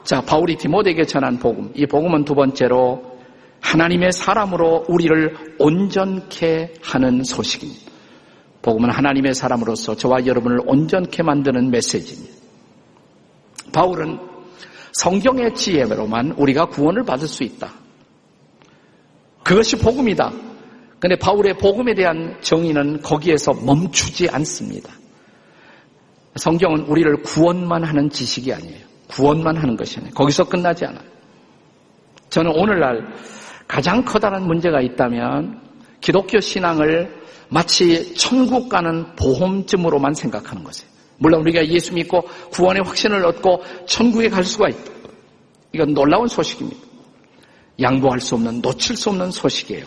자, 0.05 0.21
바울이 0.21 0.57
디모데에게 0.57 1.05
전한 1.05 1.39
복음. 1.39 1.73
이 1.75 1.87
복음은 1.87 2.25
두 2.25 2.35
번째로 2.35 3.17
하나님의 3.61 4.13
사람으로 4.13 4.85
우리를 4.89 5.57
온전케 5.59 6.75
하는 6.83 7.25
소식입니다. 7.25 7.91
복음은 8.63 8.91
하나님의 8.91 9.35
사람으로서 9.35 9.97
저와 9.97 10.27
여러분을 10.27 10.61
온전케 10.67 11.23
만드는 11.23 11.71
메시지입니다. 11.71 12.35
바울은 13.73 14.19
성경의 14.93 15.55
지혜로만 15.55 16.33
우리가 16.39 16.67
구원을 16.67 17.05
받을 17.05 17.29
수 17.29 17.43
있다. 17.43 17.73
그것이 19.45 19.77
복음이다. 19.77 20.33
근데 20.99 21.17
바울의 21.17 21.59
복음에 21.59 21.95
대한 21.95 22.37
정의는 22.41 23.03
거기에서 23.03 23.53
멈추지 23.53 24.29
않습니다. 24.31 24.93
성경은 26.37 26.83
우리를 26.83 27.23
구원만 27.23 27.85
하는 27.85 28.09
지식이 28.09 28.53
아니에요. 28.53 28.87
구원만 29.09 29.57
하는 29.57 29.77
것이 29.77 29.99
아니에요. 29.99 30.15
거기서 30.15 30.45
끝나지 30.45 30.85
않아요. 30.87 31.05
저는 32.31 32.53
오늘날 32.55 33.07
가장 33.67 34.05
커다란 34.05 34.47
문제가 34.47 34.81
있다면 34.81 35.61
기독교 36.01 36.41
신앙을 36.41 37.15
마치 37.49 38.15
천국 38.15 38.69
가는 38.69 39.15
보험증으로만 39.17 40.15
생각하는 40.15 40.65
것이에요. 40.65 40.91
물론 41.19 41.41
우리가 41.41 41.67
예수 41.67 41.95
믿고 41.95 42.23
구원의 42.53 42.83
확신을 42.83 43.25
얻고 43.25 43.63
천국에 43.87 44.29
갈 44.29 44.45
수가 44.45 44.69
있다. 44.69 44.93
이건 45.73 45.95
놀라운 45.95 46.27
소식입니다. 46.27 46.81
양보할 47.81 48.21
수 48.21 48.35
없는, 48.35 48.61
놓칠 48.61 48.97
수 48.97 49.11
없는 49.11 49.31
소식이에요. 49.31 49.85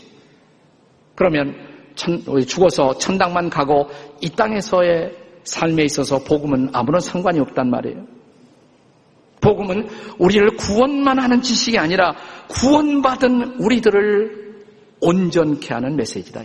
그러면 1.20 1.54
천, 1.96 2.24
죽어서 2.48 2.98
천당만 2.98 3.50
가고 3.50 3.90
이 4.22 4.30
땅에서의 4.30 5.12
삶에 5.44 5.84
있어서 5.84 6.24
복음은 6.24 6.70
아무런 6.72 7.02
상관이 7.02 7.42
없단 7.42 7.70
말이에요. 7.70 8.06
복음은 9.42 9.90
우리를 10.18 10.56
구원만 10.56 11.20
하는 11.20 11.42
지식이 11.42 11.78
아니라 11.78 12.16
구원받은 12.48 13.60
우리들을 13.60 14.64
온전케 15.02 15.74
하는 15.74 15.98
메시지다. 15.98 16.42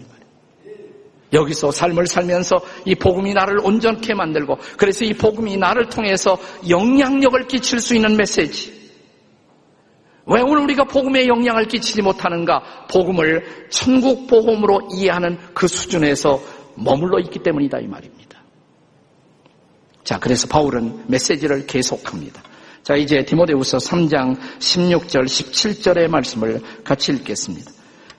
여기서 1.32 1.70
삶을 1.70 2.08
살면서 2.08 2.56
이 2.84 2.96
복음이 2.96 3.32
나를 3.32 3.58
온전케 3.62 4.14
만들고 4.14 4.58
그래서 4.76 5.04
이 5.04 5.14
복음이 5.14 5.56
나를 5.56 5.88
통해서 5.88 6.36
영향력을 6.68 7.46
끼칠 7.46 7.78
수 7.78 7.94
있는 7.94 8.16
메시지. 8.16 8.83
왜 10.26 10.40
오늘 10.40 10.62
우리가 10.62 10.84
복음에 10.84 11.26
영향을 11.26 11.66
끼치지 11.66 12.02
못하는가? 12.02 12.86
복음을 12.90 13.68
천국 13.68 14.26
복음으로 14.26 14.88
이해하는 14.92 15.38
그 15.52 15.68
수준에서 15.68 16.40
머물러 16.76 17.20
있기 17.20 17.40
때문이다 17.40 17.80
이 17.80 17.86
말입니다. 17.86 18.42
자, 20.02 20.18
그래서 20.18 20.46
바울은 20.48 21.04
메시지를 21.08 21.66
계속합니다. 21.66 22.42
자, 22.82 22.94
이제 22.94 23.24
디모데후서 23.24 23.78
3장 23.78 24.36
16절, 24.58 25.24
17절의 25.24 26.08
말씀을 26.08 26.60
같이 26.84 27.12
읽겠습니다. 27.12 27.70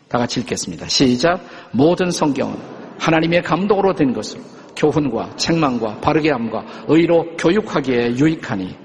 다 0.08 0.18
같이 0.18 0.39
읽겠습니다. 0.39 0.88
시작. 0.88 1.41
모든 1.72 2.10
성경은 2.10 2.58
하나님의 3.00 3.44
감독으로 3.44 3.94
된 3.94 4.13
것으로 4.13 4.41
교훈과 4.76 5.36
책망과 5.36 6.00
바르게 6.02 6.32
함과 6.32 6.65
의로 6.88 7.36
교육하기에 7.38 8.18
유익하니 8.18 8.76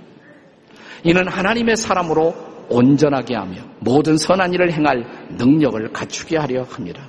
이는 1.04 1.28
하나님의 1.28 1.76
사람으로 1.76 2.49
온전하게 2.70 3.34
하며 3.34 3.62
모든 3.80 4.16
선한 4.16 4.54
일을 4.54 4.72
행할 4.72 5.04
능력을 5.36 5.92
갖추게 5.92 6.38
하려 6.38 6.62
합니다. 6.62 7.06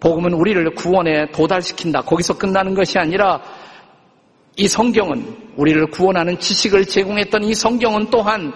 복음은 0.00 0.32
우리를 0.34 0.74
구원에 0.74 1.30
도달시킨다. 1.32 2.02
거기서 2.02 2.38
끝나는 2.38 2.74
것이 2.74 2.98
아니라 2.98 3.42
이 4.56 4.68
성경은 4.68 5.24
우리를 5.56 5.86
구원하는 5.88 6.38
지식을 6.38 6.86
제공했던 6.86 7.44
이 7.44 7.54
성경은 7.54 8.06
또한 8.10 8.52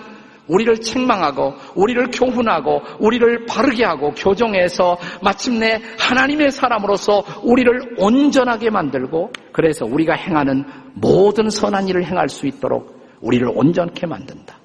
우리를 0.48 0.80
책망하고 0.80 1.54
우리를 1.74 2.08
교훈하고 2.10 2.82
우리를 2.98 3.46
바르게 3.46 3.84
하고 3.84 4.10
교정해서 4.12 4.98
마침내 5.22 5.80
하나님의 5.98 6.50
사람으로서 6.50 7.22
우리를 7.42 7.96
온전하게 7.98 8.70
만들고 8.70 9.30
그래서 9.52 9.86
우리가 9.86 10.14
행하는 10.14 10.64
모든 10.94 11.50
선한 11.50 11.88
일을 11.88 12.04
행할 12.04 12.28
수 12.28 12.46
있도록 12.46 12.98
우리를 13.20 13.46
온전케 13.54 14.06
만든다. 14.06 14.59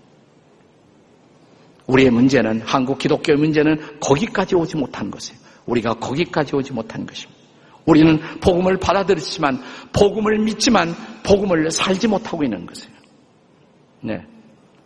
우리의 1.88 2.10
문제는 2.10 2.62
한국 2.62 2.98
기독교의 2.98 3.38
문제는 3.38 4.00
거기까지 4.00 4.56
오지 4.56 4.78
못한 4.78 5.12
것이에요. 5.12 5.40
우리가 5.66 5.96
거기까지 5.96 6.56
오지 6.56 6.74
못한 6.74 7.06
것입니다. 7.06 7.36
우리는 7.86 8.20
복음을 8.42 8.78
받아들였지만 8.78 9.62
복음을 9.94 10.40
믿지만 10.40 10.94
복음을 11.24 11.70
살지 11.70 12.08
못하고 12.08 12.44
있는 12.44 12.66
것이에요. 12.66 12.96
네. 14.02 14.26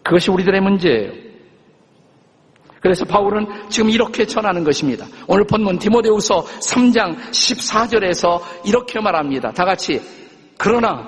그것이 0.03 0.31
우리들의 0.31 0.61
문제예요. 0.61 1.29
그래서 2.81 3.03
바울은 3.05 3.45
지금 3.69 3.89
이렇게 3.89 4.25
전하는 4.25 4.63
것입니다. 4.63 5.05
오늘 5.27 5.45
본문 5.45 5.79
디모데후서 5.79 6.43
3장 6.43 7.17
14절에서 7.29 8.41
이렇게 8.65 9.01
말합니다. 9.01 9.51
다 9.51 9.65
같이 9.65 10.01
그러나 10.57 11.05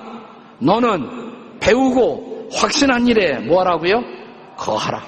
너는 0.58 1.58
배우고 1.60 2.50
확신한 2.52 3.06
일에 3.08 3.38
뭐하라고요? 3.38 4.02
거하라. 4.56 5.02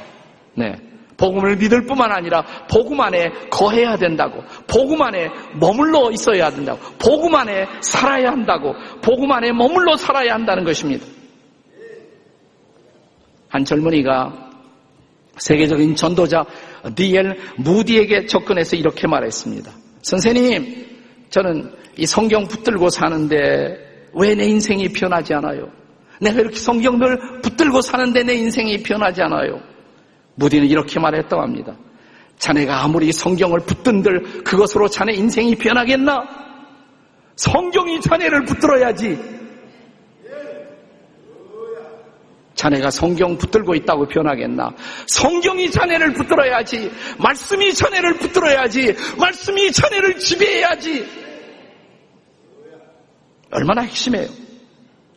네. 0.56 0.74
복음을 1.16 1.56
믿을 1.56 1.86
뿐만 1.86 2.10
아니라 2.10 2.44
복음 2.68 3.00
안에 3.00 3.30
거해야 3.50 3.96
된다고. 3.96 4.42
복음 4.66 5.00
안에 5.02 5.28
머물러 5.58 6.10
있어야 6.10 6.50
된다고. 6.50 6.80
복음 6.98 7.34
안에 7.36 7.66
살아야 7.80 8.32
한다고. 8.32 8.74
복음 9.00 9.30
안에 9.30 9.52
머물러 9.52 9.96
살아야 9.96 10.34
한다는 10.34 10.64
것입니다. 10.64 11.06
한 13.48 13.64
젊은이가 13.64 14.50
세계적인 15.38 15.94
전도자 15.94 16.44
디엘 16.96 17.38
무디에게 17.56 18.26
접근해서 18.26 18.76
이렇게 18.76 19.06
말했습니다. 19.06 19.70
선생님, 20.02 20.86
저는 21.30 21.72
이 21.96 22.06
성경 22.06 22.46
붙들고 22.48 22.88
사는데 22.90 24.08
왜 24.14 24.34
내 24.34 24.44
인생이 24.46 24.88
변하지 24.88 25.34
않아요? 25.34 25.68
내가 26.20 26.40
이렇게 26.40 26.56
성경을 26.56 27.40
붙들고 27.42 27.80
사는데 27.80 28.22
내 28.22 28.34
인생이 28.34 28.82
변하지 28.82 29.22
않아요? 29.22 29.60
무디는 30.36 30.66
이렇게 30.68 30.98
말했다고 30.98 31.42
합니다. 31.42 31.76
자네가 32.38 32.82
아무리 32.82 33.12
성경을 33.12 33.60
붙든들 33.60 34.44
그것으로 34.44 34.88
자네 34.88 35.14
인생이 35.14 35.56
변하겠나? 35.56 36.24
성경이 37.36 38.00
자네를 38.00 38.44
붙들어야지. 38.44 39.34
자네가 42.54 42.90
성경 42.90 43.36
붙들고 43.36 43.74
있다고 43.74 44.06
변하겠나? 44.06 44.70
성경이 45.06 45.70
자네를 45.70 46.12
붙들어야지. 46.14 46.90
말씀이 47.18 47.74
자네를 47.74 48.18
붙들어야지. 48.18 48.94
말씀이 49.18 49.72
자네를 49.72 50.18
지배해야지. 50.18 51.06
얼마나 53.50 53.82
핵심이에요. 53.82 54.28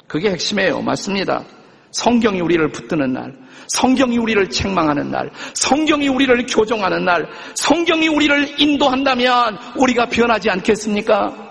그게 0.08 0.32
핵심이에요. 0.32 0.82
맞습니다. 0.82 1.44
성경이 1.92 2.42
우리를 2.42 2.70
붙드는 2.70 3.14
날, 3.14 3.36
성경이 3.68 4.18
우리를 4.18 4.50
책망하는 4.50 5.12
날, 5.12 5.30
성경이 5.54 6.08
우리를 6.08 6.46
교정하는 6.46 7.06
날, 7.06 7.28
성경이 7.56 8.08
우리를 8.08 8.60
인도한다면 8.60 9.58
우리가 9.78 10.08
변하지 10.08 10.50
않겠습니까? 10.50 11.48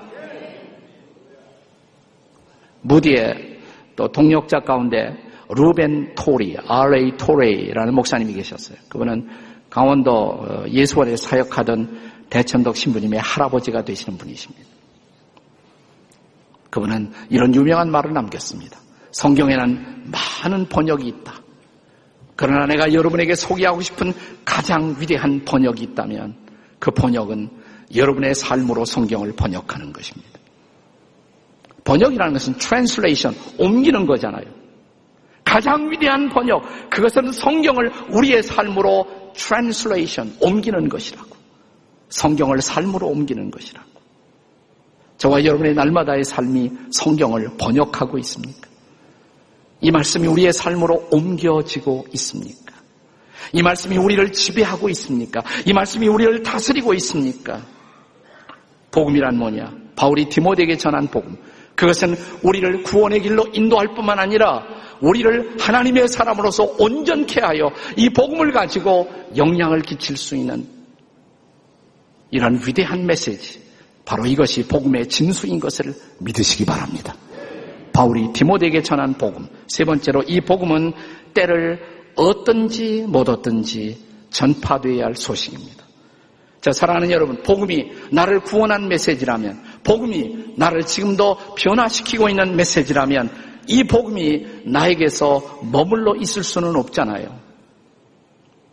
무디의 2.83 3.59
또 3.97 4.09
동력자 4.09 4.61
가운데 4.61 5.17
루벤 5.49 6.15
토리, 6.15 6.57
R.A. 6.67 7.17
토레이라는 7.17 7.95
목사님이 7.95 8.35
계셨어요. 8.35 8.79
그분은 8.89 9.29
강원도 9.71 10.13
어, 10.13 10.65
예수원에 10.69 11.17
사역하던 11.17 12.15
대천덕 12.31 12.77
신부님의 12.77 13.21
할아버지가 13.21 13.85
되시는 13.85 14.19
분이십니다. 14.19 14.67
그분은 16.71 17.13
이런 17.31 17.55
유명한 17.55 17.91
말을 17.91 18.13
남겼습니다. 18.13 18.79
성경에는 19.13 20.13
많은 20.43 20.69
번역이 20.69 21.07
있다. 21.07 21.35
그러나 22.37 22.67
내가 22.67 22.93
여러분에게 22.93 23.35
소개하고 23.35 23.81
싶은 23.81 24.13
가장 24.45 24.95
위대한 25.01 25.43
번역이 25.45 25.83
있다면 25.83 26.37
그 26.79 26.91
번역은 26.91 27.49
여러분의 27.95 28.35
삶으로 28.35 28.85
성경을 28.85 29.33
번역하는 29.35 29.93
것입니다. 29.93 30.39
번역이라는 31.85 32.33
것은 32.35 32.59
translation, 32.59 33.39
옮기는 33.59 34.07
거잖아요. 34.07 34.45
가장 35.45 35.91
위대한 35.91 36.29
번역, 36.29 36.63
그것은 36.91 37.33
성경을 37.33 37.91
우리의 38.11 38.43
삶으로 38.43 39.07
translation, 39.35 40.37
옮기는 40.41 40.89
것이라고. 40.89 41.37
성경을 42.09 42.61
삶으로 42.61 43.07
옮기는 43.07 43.51
것이라고. 43.51 43.87
저와 45.17 45.45
여러분의 45.45 45.75
날마다의 45.75 46.25
삶이 46.25 46.71
성경을 46.93 47.49
번역하고 47.59 48.19
있습니까? 48.19 48.66
이 49.87 49.91
말씀이 49.93 50.27
우리의 50.27 50.53
삶으로 50.53 51.07
옮겨지고 51.13 52.07
있습니까? 52.15 52.75
이 53.53 53.63
말씀이 53.63 53.97
우리를 53.97 54.33
지배하고 54.33 54.89
있습니까? 54.89 55.45
이 55.65 55.73
말씀이 55.73 56.09
우리를 56.09 56.43
다스리고 56.43 56.93
있습니까? 56.95 57.65
복음이란 58.91 59.39
뭐냐? 59.39 59.73
바울이 59.95 60.29
디모데에게 60.29 60.77
전한 60.77 61.07
복음. 61.07 61.37
그것은 61.77 62.17
우리를 62.43 62.83
구원의 62.83 63.23
길로 63.23 63.47
인도할 63.53 63.95
뿐만 63.95 64.19
아니라 64.19 64.67
우리를 65.01 65.55
하나님의 65.61 66.09
사람으로서 66.09 66.65
온전케 66.81 67.41
하여 67.41 67.71
이 67.97 68.09
복음을 68.11 68.51
가지고 68.51 69.09
영향을 69.37 69.83
끼칠 69.83 70.17
수 70.17 70.35
있는 70.35 70.67
이런 72.33 72.61
위대한 72.67 73.07
메시지. 73.07 73.65
바로 74.05 74.27
이것이 74.27 74.67
복음의 74.67 75.09
진수인 75.09 75.61
것을 75.61 75.95
믿으시기 76.19 76.65
바랍니다. 76.65 77.15
바울이 77.97 78.31
디모데에게 78.35 78.83
전한 78.83 79.15
복음. 79.15 79.49
세 79.69 79.85
번째로 79.85 80.23
이 80.25 80.43
복음은 80.43 80.93
때를 81.33 81.81
어떤지 82.15 83.07
못 83.09 83.27
어떤지 83.31 83.99
전파되어야 84.29 85.07
할 85.07 85.15
소식입니다. 85.15 85.83
자, 86.61 86.73
사랑하는 86.73 87.11
여러분, 87.11 87.43
복음이 87.43 87.93
나를 88.11 88.41
구원한 88.41 88.89
메시지라면, 88.89 89.63
복음이 89.83 90.57
나를 90.57 90.83
지금도 90.83 91.39
변화시키고 91.57 92.29
있는 92.29 92.55
메시지라면, 92.57 93.31
이 93.67 93.85
복음이 93.85 94.65
나에게서 94.67 95.61
머물러 95.73 96.17
있을 96.17 96.45
수는 96.45 96.77
없잖아요. 96.77 97.35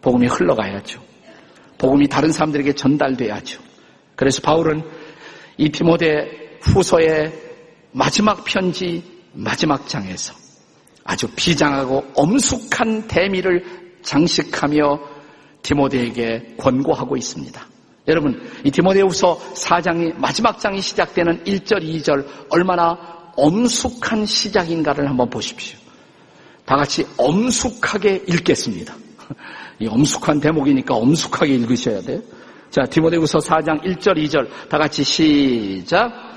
복음이 0.01 0.27
흘러가야죠. 0.27 1.01
복음이 1.77 2.09
다른 2.09 2.33
사람들에게 2.33 2.73
전달돼야죠. 2.73 3.61
그래서 4.15 4.41
바울은 4.41 4.83
이 5.57 5.69
디모데 5.69 6.57
후서의 6.61 7.31
마지막 7.93 8.43
편지, 8.43 9.12
마지막 9.33 9.87
장에서 9.87 10.33
아주 11.03 11.27
비장하고 11.35 12.03
엄숙한 12.15 13.07
대미를 13.07 13.65
장식하며 14.03 14.99
디모데에게 15.61 16.55
권고하고 16.57 17.17
있습니다. 17.17 17.67
여러분, 18.07 18.41
이 18.63 18.71
디모데후서 18.71 19.39
4장이 19.55 20.15
마지막 20.17 20.59
장이 20.59 20.81
시작되는 20.81 21.45
1절, 21.45 21.83
2절 21.83 22.25
얼마나 22.49 23.31
엄숙한 23.35 24.25
시작인가를 24.25 25.09
한번 25.09 25.29
보십시오. 25.29 25.79
다 26.65 26.75
같이 26.75 27.07
엄숙하게 27.17 28.25
읽겠습니다. 28.27 28.93
이 29.79 29.87
엄숙한 29.87 30.39
대목이니까 30.39 30.95
엄숙하게 30.95 31.55
읽으셔야 31.55 32.01
돼요. 32.01 32.21
자, 32.69 32.83
디모데후서 32.83 33.39
4장 33.39 33.81
1절, 33.83 34.17
2절 34.17 34.47
다 34.69 34.77
같이 34.77 35.03
시작. 35.03 36.32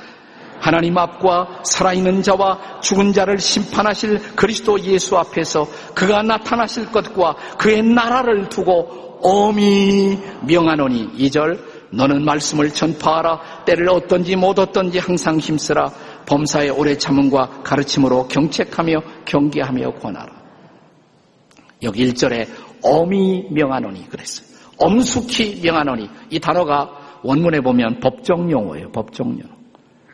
하나님 0.61 0.97
앞과 0.99 1.63
살아있는 1.65 2.23
자와 2.23 2.81
죽은 2.81 3.13
자를 3.13 3.39
심판하실 3.39 4.37
그리스도 4.37 4.81
예수 4.81 5.17
앞에서 5.17 5.67
그가 5.95 6.23
나타나실 6.23 6.91
것과 6.93 7.37
그의 7.59 7.83
나라를 7.83 8.49
두고 8.49 9.21
어미 9.23 10.19
명하노니 10.47 11.13
2절 11.19 11.77
너는 11.91 12.25
말씀을 12.25 12.71
전파하라. 12.71 13.65
때를 13.65 13.89
어떤지 13.89 14.37
못 14.37 14.59
어떤지 14.59 14.99
항상 14.99 15.39
힘쓰라. 15.39 15.91
범사의 16.27 16.71
오래 16.71 16.97
참음과 16.99 17.63
가르침으로 17.63 18.29
경책하며 18.29 19.03
경계하며 19.25 19.95
권하라. 19.95 20.33
여기 21.83 22.13
1절에 22.13 22.49
어미 22.83 23.49
명하노니 23.51 24.09
그랬어요. 24.09 24.47
엄숙히 24.79 25.61
명하노니. 25.63 26.11
이 26.31 26.41
단어가 26.41 26.91
원문에 27.23 27.61
보면 27.61 28.01
법정 28.01 28.51
용어예요 28.51 28.93
법정 28.93 29.31
용어 29.31 29.56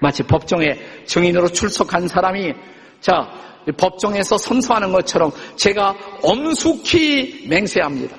마치 0.03 0.25
법정에 0.25 0.79
증인으로 1.07 1.49
출석한 1.49 2.09
사람이 2.09 2.53
자 3.01 3.31
법정에서 3.77 4.37
선서하는 4.37 4.91
것처럼 4.93 5.31
제가 5.57 5.95
엄숙히 6.23 7.47
맹세합니다 7.49 8.17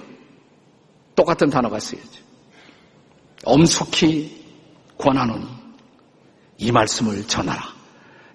똑같은 1.15 1.49
단어가 1.49 1.79
쓰여져. 1.79 2.23
엄숙히 3.45 4.43
권하노니 4.97 5.45
이 6.57 6.71
말씀을 6.71 7.27
전하라. 7.27 7.61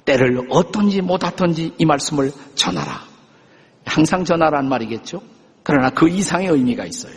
때를 0.05 0.47
어떤지 0.51 1.01
못하던지 1.01 1.75
이 1.79 1.85
말씀을 1.85 2.31
전하라. 2.55 3.03
항상 3.85 4.25
전하란 4.25 4.69
말이겠죠. 4.69 5.23
그러나 5.63 5.91
그 5.91 6.09
이상의 6.09 6.49
의미가 6.49 6.85
있어요. 6.85 7.15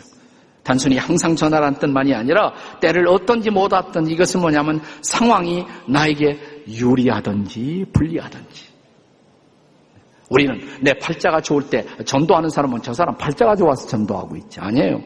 단순히 0.62 0.96
항상 0.96 1.34
전하란 1.34 1.74
뜻만이 1.74 2.14
아니라 2.14 2.52
때를 2.80 3.08
어떤지 3.08 3.50
못하던지 3.50 4.12
이것은 4.12 4.40
뭐냐면 4.40 4.80
상황이 5.02 5.64
나에게 5.88 6.64
유리하든지 6.68 7.86
불리하든지 7.92 8.72
우리는 10.30 10.60
내 10.80 10.94
팔자가 10.94 11.40
좋을 11.40 11.68
때 11.68 11.84
전도하는 12.04 12.48
사람은 12.48 12.80
저 12.82 12.94
사람 12.94 13.16
팔자가 13.16 13.54
좋아서 13.54 13.86
전도하고 13.86 14.36
있지 14.36 14.60
아니에요. 14.60 15.02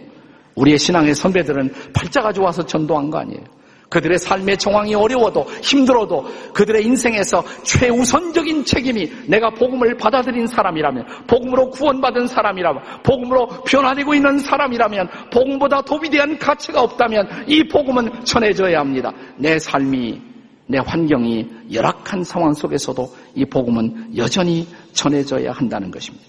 우리의 0.54 0.78
신앙의 0.78 1.14
선배들은 1.14 1.72
팔자가 1.92 2.32
좋아서 2.32 2.64
전도한 2.64 3.10
거 3.10 3.18
아니에요. 3.18 3.55
그들의 3.88 4.18
삶의 4.18 4.58
정황이 4.58 4.94
어려워도 4.94 5.42
힘들어도 5.62 6.24
그들의 6.52 6.84
인생에서 6.84 7.44
최우선적인 7.62 8.64
책임이 8.64 9.10
내가 9.28 9.50
복음을 9.50 9.96
받아들인 9.96 10.46
사람이라면 10.46 11.06
복음으로 11.26 11.70
구원받은 11.70 12.26
사람이라면 12.26 12.82
복음으로 13.02 13.46
변화되고 13.66 14.14
있는 14.14 14.38
사람이라면 14.38 15.08
복음보다 15.32 15.82
도 15.82 15.98
위대한 16.02 16.38
가치가 16.38 16.82
없다면 16.82 17.44
이 17.46 17.66
복음은 17.68 18.24
전해져야 18.24 18.80
합니다. 18.80 19.12
내 19.36 19.58
삶이 19.58 20.20
내 20.68 20.78
환경이 20.78 21.48
열악한 21.72 22.24
상황 22.24 22.52
속에서도 22.52 23.08
이 23.36 23.44
복음은 23.44 24.16
여전히 24.16 24.66
전해져야 24.92 25.52
한다는 25.52 25.90
것입니다. 25.90 26.26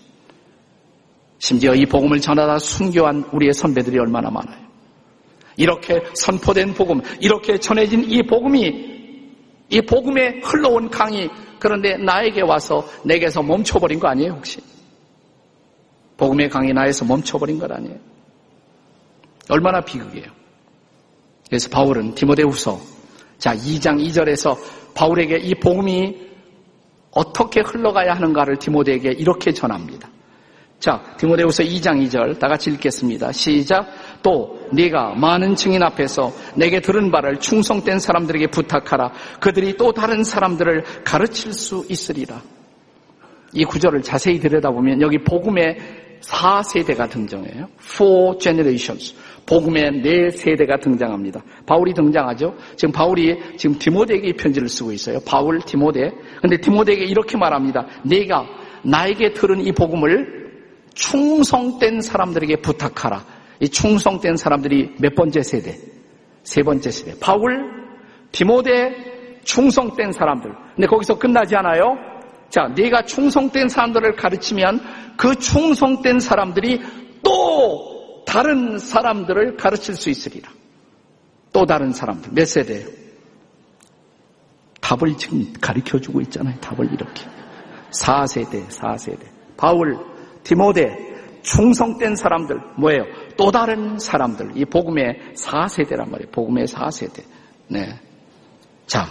심지어 1.39 1.73
이 1.73 1.85
복음을 1.85 2.19
전하다 2.19 2.59
순교한 2.59 3.25
우리의 3.31 3.53
선배들이 3.53 3.97
얼마나 3.99 4.29
많아요. 4.29 4.66
이렇게 5.57 6.01
선포된 6.13 6.73
복음, 6.73 7.01
이렇게 7.19 7.57
전해진 7.57 8.09
이 8.09 8.23
복음이 8.23 8.97
이 9.69 9.81
복음에 9.81 10.39
흘러온 10.43 10.89
강이 10.89 11.29
그런데 11.59 11.97
나에게 11.97 12.41
와서 12.41 12.87
내게서 13.03 13.41
멈춰버린 13.41 13.99
거 13.99 14.07
아니에요 14.07 14.33
혹시? 14.33 14.61
복음의 16.15 16.49
강이 16.49 16.71
나에서 16.71 17.03
멈춰버린 17.05 17.59
것 17.59 17.69
아니에요? 17.71 17.97
얼마나 19.49 19.81
비극이에요. 19.81 20.27
그래서 21.47 21.69
바울은 21.69 22.15
디모데후서 22.15 22.79
자 23.37 23.55
2장 23.55 23.99
2절에서 24.07 24.57
바울에게 24.93 25.37
이 25.37 25.55
복음이 25.55 26.27
어떻게 27.11 27.61
흘러가야 27.61 28.13
하는가를 28.13 28.57
디모데에게 28.57 29.11
이렇게 29.11 29.51
전합니다. 29.51 30.09
자, 30.79 31.01
디모데후서 31.17 31.63
2장 31.63 32.05
2절 32.05 32.37
다 32.37 32.47
같이 32.47 32.69
읽겠습니다. 32.71 33.31
시작. 33.31 33.87
또 34.23 34.59
네가 34.71 35.15
많은 35.15 35.55
증인 35.55 35.83
앞에서 35.83 36.31
내게 36.55 36.79
들은 36.81 37.11
바를 37.11 37.39
충성된 37.39 37.99
사람들에게 37.99 38.47
부탁하라. 38.47 39.11
그들이 39.39 39.77
또 39.77 39.91
다른 39.91 40.23
사람들을 40.23 40.83
가르칠 41.03 41.53
수 41.53 41.85
있으리라. 41.89 42.41
이 43.53 43.63
구절을 43.63 44.01
자세히 44.01 44.39
들여다보면 44.39 45.01
여기 45.01 45.17
복음의 45.19 45.77
4세대가 46.21 47.09
등장해요. 47.09 47.67
Four 47.79 48.37
generations. 48.39 49.15
복음의 49.45 50.01
네 50.01 50.29
세대가 50.29 50.77
등장합니다. 50.77 51.41
바울이 51.65 51.93
등장하죠. 51.93 52.53
지금 52.75 52.91
바울이 52.91 53.37
지금 53.55 53.79
디모데에게 53.79 54.27
이 54.29 54.33
편지를 54.33 54.67
쓰고 54.67 54.91
있어요. 54.91 55.19
바울, 55.25 55.59
디모데. 55.59 56.11
근데 56.41 56.57
디모데에게 56.57 57.05
이렇게 57.05 57.37
말합니다. 57.37 57.87
내가 58.03 58.45
나에게 58.83 59.33
들은 59.33 59.61
이 59.65 59.71
복음을 59.71 60.47
충성된 60.93 62.01
사람들에게 62.01 62.57
부탁하라. 62.57 63.36
이 63.59 63.69
충성된 63.69 64.37
사람들이 64.37 64.95
몇 64.99 65.15
번째 65.15 65.41
세대? 65.41 65.77
세 66.43 66.63
번째 66.63 66.91
세대. 66.91 67.19
바울, 67.19 67.87
디모데, 68.31 69.41
충성된 69.43 70.11
사람들. 70.11 70.51
근데 70.75 70.87
거기서 70.87 71.17
끝나지 71.17 71.55
않아요? 71.55 71.97
자, 72.49 72.67
네가 72.75 73.03
충성된 73.03 73.69
사람들을 73.69 74.15
가르치면 74.15 74.79
그 75.17 75.35
충성된 75.35 76.19
사람들이 76.19 76.81
또 77.23 78.23
다른 78.25 78.77
사람들을 78.77 79.57
가르칠 79.57 79.95
수 79.95 80.09
있으리라. 80.09 80.49
또 81.51 81.65
다른 81.65 81.91
사람들. 81.91 82.31
몇 82.33 82.45
세대예요? 82.47 82.87
답을 84.81 85.17
지금 85.17 85.51
가르쳐 85.59 85.99
주고 85.99 86.21
있잖아요. 86.21 86.57
답을 86.59 86.93
이렇게. 86.93 87.25
4세대, 87.91 88.67
4세대. 88.67 89.19
바울, 89.57 89.97
디모데, 90.43 91.16
충성된 91.47 92.15
사람들. 92.15 92.59
뭐예요? 92.77 93.03
또 93.37 93.51
다른 93.51 93.97
사람들. 93.97 94.51
이 94.55 94.65
복음의 94.65 95.33
4세대란 95.33 96.09
말이에요. 96.09 96.29
복음의 96.31 96.65
4세대. 96.67 97.23
네. 97.69 97.99
자, 98.85 99.07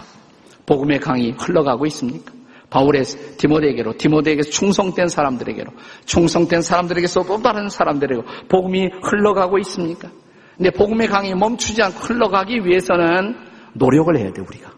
복음의 0.67 0.99
강이 0.99 1.31
흘러가고 1.31 1.87
있습니까? 1.87 2.31
바울의 2.69 3.03
디모데에게로, 3.37 3.97
디모데에게서 3.97 4.51
충성된 4.51 5.07
사람들에게로, 5.07 5.71
충성된 6.05 6.61
사람들에게서 6.61 7.23
또 7.23 7.41
다른 7.41 7.69
사람들에게 7.69 8.21
복음이 8.49 8.89
흘러가고 9.01 9.57
있습니까? 9.59 10.09
근데 10.57 10.69
복음의 10.71 11.07
강이 11.07 11.33
멈추지 11.33 11.81
않고 11.81 11.97
흘러가기 11.97 12.65
위해서는 12.65 13.35
노력을 13.73 14.15
해야 14.15 14.31
돼요, 14.31 14.45
우리가. 14.47 14.71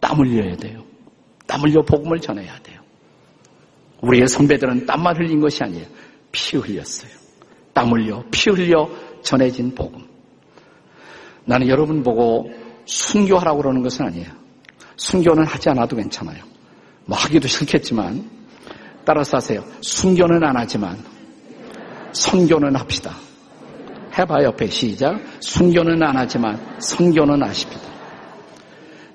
땀 0.00 0.18
흘려야 0.18 0.56
돼요. 0.56 0.82
땀 1.46 1.60
흘려 1.60 1.82
복음을 1.82 2.20
전해야 2.20 2.58
돼요. 2.60 2.80
우리의 4.00 4.28
선배들은 4.28 4.86
땀만 4.86 5.16
흘린 5.16 5.40
것이 5.40 5.62
아니에요. 5.62 5.86
피 6.32 6.56
흘렸어요. 6.56 7.10
땀 7.72 7.90
흘려, 7.92 8.22
피 8.30 8.50
흘려 8.50 8.88
전해진 9.22 9.74
복음. 9.74 10.06
나는 11.44 11.68
여러분 11.68 12.02
보고 12.02 12.50
순교하라고 12.84 13.62
그러는 13.62 13.82
것은 13.82 14.06
아니에요. 14.06 14.28
순교는 14.96 15.44
하지 15.44 15.70
않아도 15.70 15.96
괜찮아요. 15.96 16.42
뭐 17.04 17.16
하기도 17.16 17.48
싫겠지만 17.48 18.28
따라서 19.04 19.38
하세요. 19.38 19.64
순교는 19.80 20.44
안 20.44 20.56
하지만 20.56 20.98
선교는 22.12 22.76
합시다. 22.76 23.16
해봐 24.18 24.42
옆에 24.42 24.66
시작. 24.66 25.18
순교는 25.40 26.02
안 26.02 26.16
하지만 26.16 26.60
선교는 26.80 27.42
하십니다. 27.42 27.88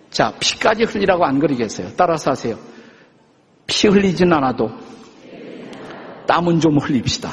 자, 0.10 0.34
피까지 0.40 0.84
흘리라고 0.86 1.26
안 1.26 1.40
그리겠어요. 1.40 1.90
따라서 1.98 2.32
하세요. 2.32 2.58
피 3.68 3.88
흘리진 3.88 4.32
않아도 4.32 4.70
땀은 6.34 6.60
좀 6.60 6.80
흘립시다. 6.80 7.30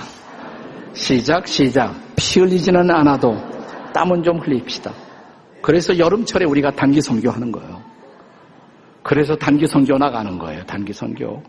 시작, 0.93 1.49
시작. 1.49 1.95
피 2.17 2.39
흘리지는 2.39 2.91
않아도 2.91 3.35
땀은 3.95 4.23
좀 4.23 4.39
흘립시다. 4.41 4.93
그래서 5.63 5.99
여름철에 5.99 6.45
우리가 6.45 6.73
단기 6.73 7.01
선교하는 7.01 7.51
거예요. 7.51 7.83
그래서 9.03 9.35
단기 9.37 9.67
선교 9.67 9.97
나가는 9.97 10.39
거예요. 10.39 10.67
단기 10.67 10.93
선교. 10.93 11.43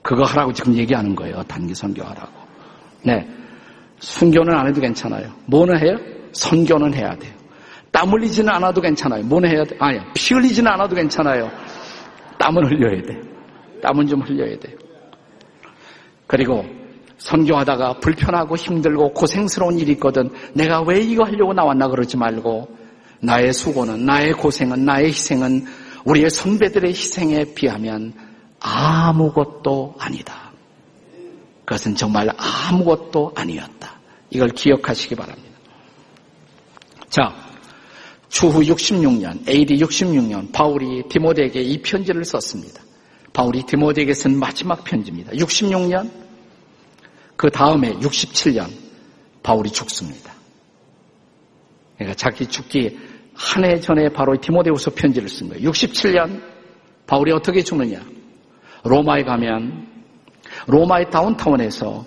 그거 0.00 0.22
하라고 0.22 0.52
지금 0.52 0.76
얘기하는 0.76 1.16
거예요. 1.16 1.42
단기 1.48 1.74
선교 1.74 2.04
하라고. 2.04 2.30
네. 3.02 3.28
순교는 3.98 4.56
안 4.56 4.68
해도 4.68 4.80
괜찮아요. 4.80 5.28
뭐는 5.46 5.80
해요? 5.80 5.98
선교는 6.30 6.94
해야 6.94 7.16
돼요. 7.16 7.32
땀 7.90 8.10
흘리지는 8.10 8.48
않아도 8.54 8.80
괜찮아요. 8.80 9.24
뭐는 9.24 9.50
해야 9.50 9.64
돼? 9.64 9.74
아니야. 9.80 10.04
피 10.14 10.34
흘리지는 10.34 10.70
않아도 10.70 10.94
괜찮아요. 10.94 11.50
땀은 12.38 12.64
흘려야 12.64 13.02
돼. 13.02 13.20
땀은 13.82 14.06
좀 14.06 14.20
흘려야 14.20 14.56
돼요. 14.60 14.85
그리고 16.26 16.64
선교하다가 17.18 18.00
불편하고 18.00 18.56
힘들고 18.56 19.12
고생스러운 19.12 19.78
일이 19.78 19.92
있거든. 19.92 20.30
내가 20.52 20.82
왜 20.82 21.00
이거 21.00 21.24
하려고 21.24 21.52
나왔나 21.52 21.88
그러지 21.88 22.16
말고 22.16 22.68
나의 23.20 23.52
수고는 23.52 24.04
나의 24.04 24.32
고생은 24.32 24.84
나의 24.84 25.08
희생은 25.08 25.64
우리의 26.04 26.30
선배들의 26.30 26.90
희생에 26.90 27.44
비하면 27.54 28.12
아무것도 28.60 29.96
아니다. 29.98 30.52
그것은 31.64 31.96
정말 31.96 32.30
아무것도 32.36 33.32
아니었다. 33.34 33.98
이걸 34.30 34.48
기억하시기 34.50 35.14
바랍니다. 35.14 35.56
자, 37.08 37.34
추후 38.28 38.60
66년, 38.60 39.48
AD 39.48 39.76
66년, 39.78 40.52
바울이 40.52 41.02
디모데에게 41.08 41.62
이 41.62 41.80
편지를 41.80 42.24
썼습니다. 42.24 42.85
바울이 43.36 43.64
디모데에게 43.64 44.14
쓴 44.14 44.38
마지막 44.38 44.82
편지입니다. 44.82 45.32
66년, 45.32 46.10
그 47.36 47.50
다음에 47.50 47.92
67년, 47.96 48.70
바울이 49.42 49.70
죽습니다. 49.70 50.32
그러니까 51.96 52.16
자기 52.16 52.46
죽기 52.46 52.98
한 53.34 53.64
해 53.64 53.78
전에 53.78 54.08
바로 54.08 54.40
디모데후서 54.40 54.92
편지를 54.94 55.28
쓴 55.28 55.50
거예요. 55.50 55.70
67년 55.70 56.40
바울이 57.06 57.30
어떻게 57.32 57.62
죽느냐? 57.62 58.00
로마에 58.84 59.24
가면 59.24 59.86
로마의 60.66 61.10
다운타운에서 61.10 62.06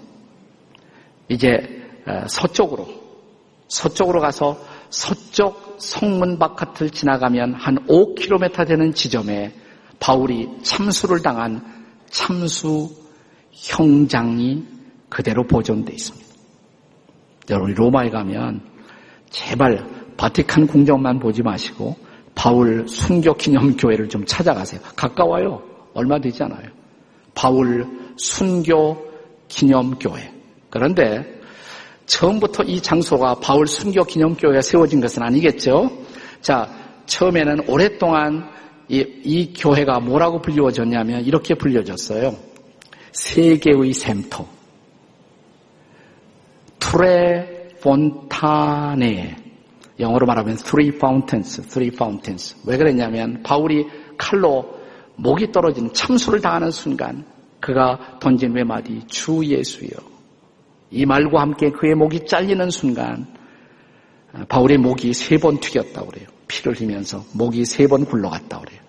이제 1.28 1.86
서쪽으로 2.28 2.88
서쪽으로 3.68 4.20
가서 4.20 4.60
서쪽 4.90 5.78
성문 5.78 6.40
바깥을 6.40 6.90
지나가면 6.90 7.54
한 7.54 7.86
5km 7.86 8.68
되는 8.68 8.94
지점에 8.96 9.54
바울이 10.00 10.50
참수를 10.64 11.22
당한 11.22 11.62
참수 12.10 12.90
형장이 13.52 14.64
그대로 15.10 15.46
보존되어 15.46 15.94
있습니다. 15.94 16.28
여러분 17.50 17.74
로마에 17.74 18.10
가면 18.10 18.62
제발 19.30 19.86
바티칸 20.18 20.68
궁정만 20.68 21.20
보지 21.20 21.44
마시고 21.44 21.96
바울 22.36 22.88
순교 22.88 23.34
기념 23.36 23.76
교회를 23.76 24.08
좀 24.08 24.26
찾아가세요. 24.26 24.80
가까워요. 24.96 25.62
얼마 25.94 26.20
되지 26.20 26.44
않아요. 26.44 26.70
바울 27.36 27.86
순교 28.18 28.98
기념 29.48 29.98
교회. 30.00 30.32
그런데 30.70 31.40
처음부터 32.06 32.64
이 32.64 32.82
장소가 32.82 33.36
바울 33.36 33.68
순교 33.68 34.04
기념 34.06 34.36
교회가 34.36 34.62
세워진 34.62 35.02
것은 35.02 35.22
아니겠죠. 35.24 35.92
자, 36.42 36.70
처음에는 37.06 37.68
오랫동안 37.68 38.50
이, 38.90 39.06
이 39.24 39.54
교회가 39.54 40.00
뭐라고 40.00 40.42
불리워졌냐면 40.42 41.24
이렇게 41.24 41.54
불려졌어요. 41.54 42.36
세계의 43.12 43.94
샘터. 43.94 44.46
투레 46.80 47.70
폰타네. 47.82 49.36
영어로 50.00 50.26
말하면 50.26 50.56
three 50.58 50.90
fountains, 50.90 51.62
three 51.68 51.92
fountains. 51.94 52.56
왜 52.66 52.78
그랬냐면 52.78 53.44
바울이 53.44 53.86
칼로 54.18 54.80
목이 55.16 55.52
떨어진 55.52 55.92
참수를 55.94 56.42
당하는 56.42 56.72
순간 56.72 57.26
그가 57.60 58.18
던진 58.20 58.54
외마디 58.56 59.06
주 59.08 59.46
예수여. 59.46 59.90
이 60.92 61.06
말과 61.06 61.42
함께 61.42 61.70
그의 61.70 61.94
목이 61.96 62.26
잘리는 62.26 62.70
순간 62.70 63.28
바울의 64.48 64.78
목이 64.78 65.14
세 65.14 65.38
번 65.38 65.60
튀겼다고 65.60 66.08
그래요. 66.08 66.28
피를 66.50 66.76
흘리면서 66.76 67.24
목이 67.34 67.64
세 67.64 67.88
번 67.88 68.06
굴러갔다고 68.06 68.66
그래요. 68.66 68.82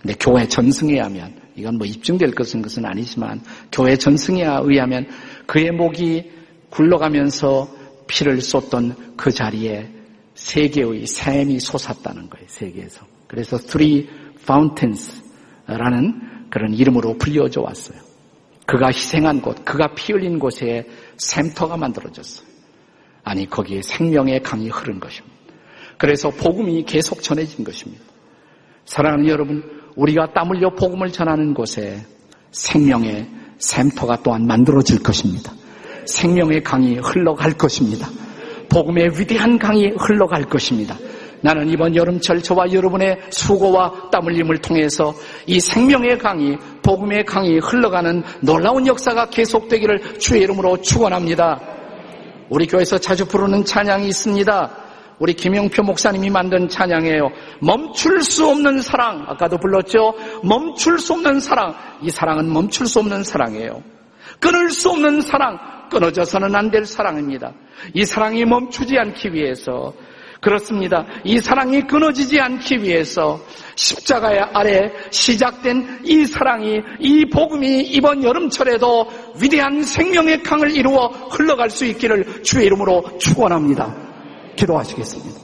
근데 0.00 0.14
교회 0.18 0.48
전승에 0.48 0.98
하면 1.00 1.34
이건 1.56 1.76
뭐 1.76 1.86
입증될 1.86 2.34
것은 2.34 2.62
것은 2.62 2.86
아니지만 2.86 3.42
교회 3.70 3.96
전승에 3.96 4.44
의하면 4.62 5.06
그의 5.46 5.72
목이 5.72 6.30
굴러가면서 6.70 7.68
피를 8.06 8.40
쏟던 8.40 9.14
그 9.16 9.30
자리에 9.30 9.90
세계의 10.34 11.06
샘이 11.06 11.60
솟았다는 11.60 12.30
거예요. 12.30 12.46
세계에서. 12.48 13.04
그래서 13.26 13.58
Three 13.58 14.08
Fountains라는 14.42 16.48
그런 16.50 16.72
이름으로 16.72 17.18
불려져 17.18 17.60
왔어요. 17.60 17.98
그가 18.66 18.88
희생한 18.88 19.42
곳, 19.42 19.64
그가 19.64 19.94
피 19.94 20.12
흘린 20.12 20.38
곳에 20.38 20.88
샘터가 21.18 21.76
만들어졌어요. 21.76 22.48
아니 23.22 23.48
거기에 23.48 23.82
생명의 23.82 24.42
강이 24.42 24.68
흐른 24.70 24.98
것입니다. 24.98 25.39
그래서 26.00 26.30
복음이 26.30 26.84
계속 26.84 27.22
전해진 27.22 27.62
것입니다. 27.62 28.02
사랑하는 28.86 29.28
여러분, 29.28 29.62
우리가 29.96 30.32
땀 30.32 30.48
흘려 30.48 30.70
복음을 30.70 31.12
전하는 31.12 31.52
곳에 31.52 32.00
생명의 32.52 33.28
샘터가 33.58 34.22
또한 34.22 34.46
만들어질 34.46 35.02
것입니다. 35.02 35.52
생명의 36.06 36.62
강이 36.62 36.96
흘러갈 36.96 37.52
것입니다. 37.52 38.08
복음의 38.70 39.10
위대한 39.18 39.58
강이 39.58 39.90
흘러갈 39.98 40.44
것입니다. 40.44 40.96
나는 41.42 41.68
이번 41.68 41.94
여름철 41.94 42.40
저와 42.40 42.72
여러분의 42.72 43.18
수고와 43.28 44.08
땀 44.10 44.24
흘림을 44.24 44.62
통해서 44.62 45.12
이 45.46 45.60
생명의 45.60 46.18
강이 46.18 46.56
복음의 46.82 47.26
강이 47.26 47.58
흘러가는 47.58 48.22
놀라운 48.40 48.86
역사가 48.86 49.26
계속되기를 49.26 50.18
주의 50.18 50.40
이름으로 50.44 50.80
축원합니다. 50.80 51.60
우리 52.48 52.66
교회에서 52.66 52.96
자주 52.96 53.26
부르는 53.26 53.66
찬양이 53.66 54.08
있습니다. 54.08 54.79
우리 55.20 55.34
김영표 55.34 55.82
목사님이 55.82 56.30
만든 56.30 56.66
찬양이에요. 56.66 57.30
멈출 57.60 58.22
수 58.22 58.48
없는 58.48 58.80
사랑. 58.80 59.26
아까도 59.28 59.58
불렀죠? 59.58 60.14
멈출 60.42 60.98
수 60.98 61.12
없는 61.12 61.40
사랑. 61.40 61.74
이 62.02 62.10
사랑은 62.10 62.50
멈출 62.50 62.86
수 62.86 63.00
없는 63.00 63.22
사랑이에요. 63.22 63.82
끊을 64.40 64.70
수 64.70 64.88
없는 64.88 65.20
사랑. 65.20 65.58
끊어져서는 65.90 66.54
안 66.56 66.70
될 66.70 66.86
사랑입니다. 66.86 67.52
이 67.92 68.04
사랑이 68.06 68.44
멈추지 68.46 68.96
않기 68.96 69.34
위해서 69.34 69.92
그렇습니다. 70.40 71.04
이 71.24 71.38
사랑이 71.38 71.82
끊어지지 71.82 72.40
않기 72.40 72.82
위해서 72.82 73.40
십자가 73.74 74.50
아래 74.54 74.90
시작된 75.10 76.00
이 76.04 76.24
사랑이 76.24 76.80
이 76.98 77.26
복음이 77.26 77.82
이번 77.82 78.24
여름철에도 78.24 79.06
위대한 79.42 79.82
생명의 79.82 80.42
강을 80.42 80.74
이루어 80.74 81.08
흘러갈 81.30 81.68
수 81.68 81.84
있기를 81.84 82.42
주의 82.42 82.64
이름으로 82.64 83.18
축원합니다. 83.18 84.09
기도하시겠습니다. 84.56 85.40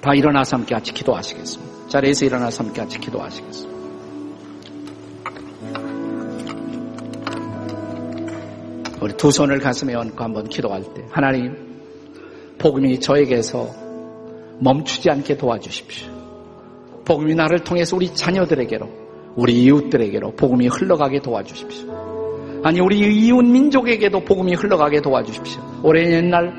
다 0.00 0.14
일어나서 0.14 0.56
함께 0.56 0.74
같이 0.74 0.92
기도하시겠습니다. 0.92 1.88
자리에서 1.88 2.24
일어나서 2.24 2.64
함께 2.64 2.80
같이 2.80 2.98
기도하시겠습니다. 2.98 3.78
우리 9.00 9.16
두 9.16 9.30
손을 9.30 9.60
가슴에 9.60 9.94
얹고 9.94 10.24
한번 10.24 10.48
기도할 10.48 10.82
때 10.94 11.04
하나님 11.10 11.68
복음이 12.58 13.00
저에게서 13.00 13.68
멈추지 14.60 15.10
않게 15.10 15.36
도와주십시오. 15.36 16.10
복음이 17.04 17.34
나를 17.34 17.60
통해서 17.60 17.96
우리 17.96 18.12
자녀들에게로 18.12 18.88
우리 19.36 19.62
이웃들에게로 19.62 20.32
복음이 20.32 20.66
흘러가게 20.66 21.20
도와주십시오. 21.20 22.07
아니 22.64 22.80
우리 22.80 22.98
이웃 22.98 23.42
민족에게도 23.42 24.20
복음이 24.20 24.54
흘러가게 24.54 25.00
도와주십시오. 25.00 25.62
오랜 25.82 26.10
옛날 26.12 26.52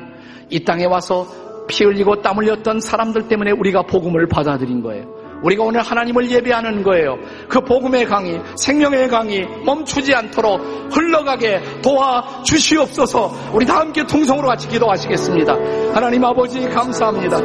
이 0.48 0.64
땅에 0.64 0.84
와서 0.84 1.26
피 1.68 1.84
흘리고 1.84 2.20
땀 2.22 2.38
흘렸던 2.38 2.80
사람들 2.80 3.28
때문에 3.28 3.52
우리가 3.52 3.82
복음을 3.82 4.26
받아들인 4.26 4.82
거예요. 4.82 5.20
우리가 5.42 5.64
오늘 5.64 5.80
하나님을 5.80 6.30
예배하는 6.30 6.82
거예요. 6.82 7.16
그 7.48 7.60
복음의 7.60 8.04
강이, 8.04 8.38
생명의 8.56 9.08
강이 9.08 9.42
멈추지 9.64 10.14
않도록 10.14 10.60
흘러가게 10.90 11.60
도와 11.82 12.42
주시옵소서. 12.44 13.52
우리 13.54 13.64
다 13.64 13.80
함께 13.80 14.04
통성으로 14.04 14.48
같이 14.48 14.68
기도하시겠습니다. 14.68 15.54
하나님 15.94 16.24
아버지 16.24 16.60
감사합니다. 16.68 17.38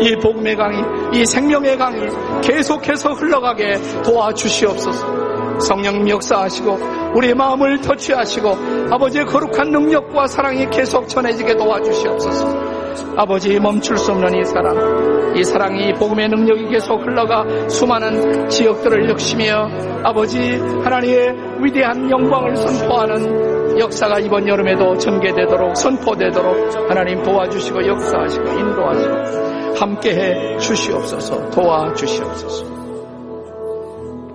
이 0.00 0.16
복음의 0.22 0.56
강이, 0.56 1.18
이 1.18 1.26
생명의 1.26 1.76
강이 1.76 2.00
계속해서 2.42 3.12
흘러가게 3.12 3.74
도와 4.02 4.32
주시옵소서. 4.32 5.29
성령 5.60 6.08
역사하시고 6.08 6.78
우리의 7.14 7.34
마음을 7.34 7.80
터치하시고 7.80 8.56
아버지의 8.90 9.26
거룩한 9.26 9.70
능력과 9.70 10.26
사랑이 10.26 10.68
계속 10.70 11.08
전해지게 11.08 11.56
도와주시옵소서. 11.56 12.70
아버지 13.16 13.58
멈출 13.58 13.96
수 13.96 14.12
없는 14.12 14.40
이 14.40 14.44
사랑, 14.44 15.36
이 15.36 15.44
사랑이 15.44 15.92
복음의 15.94 16.28
능력이 16.28 16.68
계속 16.68 17.00
흘러가 17.04 17.44
수많은 17.68 18.48
지역들을 18.48 19.08
역시며 19.08 19.68
아버지 20.02 20.56
하나님의 20.56 21.36
위대한 21.60 22.10
영광을 22.10 22.56
선포하는 22.56 23.78
역사가 23.78 24.18
이번 24.20 24.48
여름에도 24.48 24.96
전개되도록 24.96 25.76
선포되도록 25.76 26.90
하나님 26.90 27.22
도와주시고 27.22 27.86
역사하시고 27.86 28.44
인도하시고 28.44 29.76
함께해 29.76 30.58
주시옵소서 30.58 31.50
도와주시옵소서. 31.50 32.79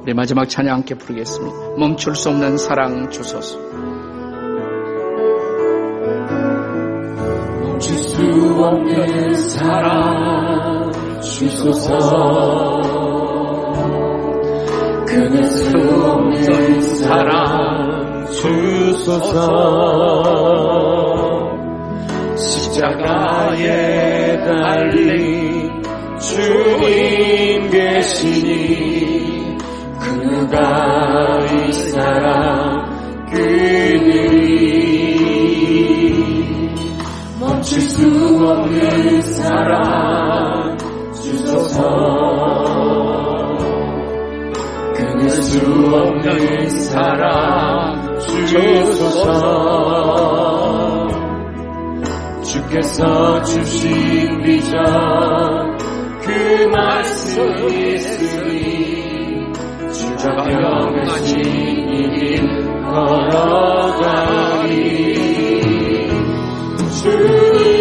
우리 0.05 0.13
마지막 0.13 0.47
찬양 0.47 0.75
함께 0.75 0.93
부르겠습니다. 0.93 1.57
멈출 1.79 2.13
수 2.15 2.29
없는 2.29 2.57
사랑 2.57 3.09
주소서. 3.09 3.57
멈출 7.63 7.97
수 7.97 8.21
없는 8.63 9.33
사랑 9.33 10.91
주소서 11.23 12.81
끊을 15.07 15.43
수 15.43 15.75
없는 15.79 16.81
사랑 16.83 18.25
주소서 18.27 19.41
십자가에 22.37 23.57
달린 24.45 25.81
주님 26.19 27.71
계시니 27.71 29.14
그가 30.05 31.39
이 31.51 31.73
사랑 31.73 33.25
그들이 33.31 34.45
멈출 37.39 37.81
수 37.81 38.05
없는 38.05 39.21
사랑 39.23 40.77
주소서. 41.15 41.79
끊을 44.95 45.29
수 45.29 45.59
없는 45.91 46.69
사랑 46.69 48.19
주소서. 48.19 49.55
주께서 52.43 53.41
주신 53.43 54.41
비전 54.43 55.77
그 56.21 56.67
말씀 56.71 57.69
있으니 57.69 59.14
명하신 60.33 61.39
이길 61.93 62.47
걸어가리 62.81 64.65
주 66.89 67.74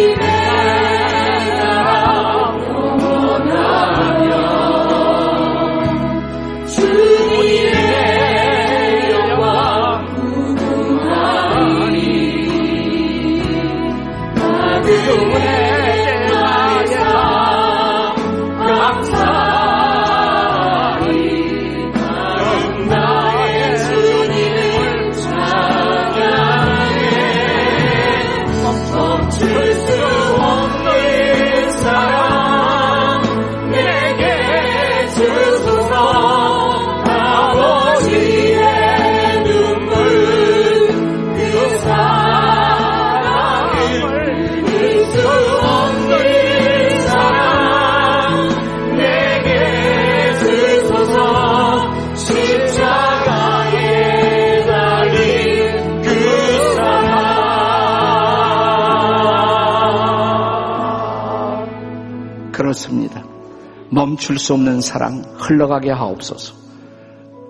멈출 63.95 64.37
수 64.37 64.53
없는 64.53 64.81
사랑 64.81 65.23
흘러가게 65.37 65.89
하옵소서. 65.89 66.53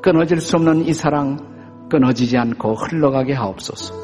끊어질 0.04 0.39
수 0.39 0.58
없는 0.58 0.88
이 0.88 0.93
사랑 0.93 1.39
끊어지지 1.89 2.38
않고 2.38 2.76
흘러가게 2.76 3.34
하옵소서. 3.34 3.96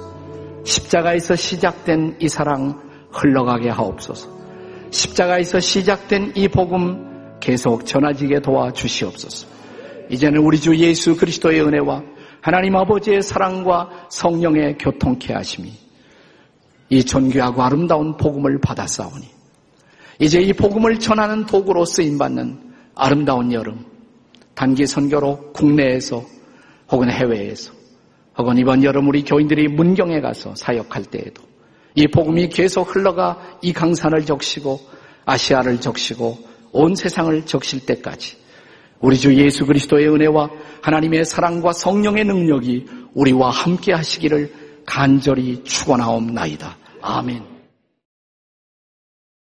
십자가에서 0.65 1.35
시작된 1.35 2.17
이 2.19 2.27
사랑 2.27 2.81
흘러가게 3.11 3.69
하옵소서. 3.69 4.27
십자가에서 4.89 5.59
시작된 5.59 6.33
이 6.35 6.47
복음 6.47 7.37
계속 7.39 7.85
전해지게 7.85 8.39
도와 8.39 8.71
주시옵소서. 8.71 9.47
이제는 10.09 10.39
우리 10.39 10.59
주 10.59 10.75
예수 10.75 11.15
그리스도의 11.15 11.61
은혜와 11.61 12.01
하나님 12.41 12.75
아버지의 12.75 13.21
사랑과 13.21 13.87
성령의 14.09 14.79
교통케 14.79 15.31
하심이 15.35 15.71
이 16.89 17.03
존귀하고 17.05 17.61
아름다운 17.61 18.17
복음을 18.17 18.59
받았사오니 18.59 19.40
이제 20.21 20.39
이 20.39 20.53
복음을 20.53 20.99
전하는 20.99 21.47
도구로 21.47 21.83
쓰임받는 21.83 22.59
아름다운 22.93 23.51
여름, 23.51 23.83
단기 24.53 24.85
선교로 24.85 25.51
국내에서 25.51 26.23
혹은 26.91 27.09
해외에서 27.09 27.73
혹은 28.37 28.55
이번 28.59 28.83
여름 28.83 29.07
우리 29.07 29.23
교인들이 29.23 29.67
문경에 29.67 30.21
가서 30.21 30.53
사역할 30.53 31.05
때에도 31.05 31.41
이 31.95 32.05
복음이 32.05 32.49
계속 32.49 32.95
흘러가 32.95 33.57
이 33.63 33.73
강산을 33.73 34.27
적시고 34.27 34.79
아시아를 35.25 35.81
적시고 35.81 36.37
온 36.71 36.93
세상을 36.93 37.43
적실 37.47 37.87
때까지 37.87 38.37
우리 38.99 39.17
주 39.17 39.35
예수 39.35 39.65
그리스도의 39.65 40.07
은혜와 40.07 40.51
하나님의 40.83 41.25
사랑과 41.25 41.73
성령의 41.73 42.25
능력이 42.25 42.85
우리와 43.15 43.49
함께 43.49 43.91
하시기를 43.93 44.53
간절히 44.85 45.63
축원하옵나이다. 45.63 46.77
아멘. 47.01 47.50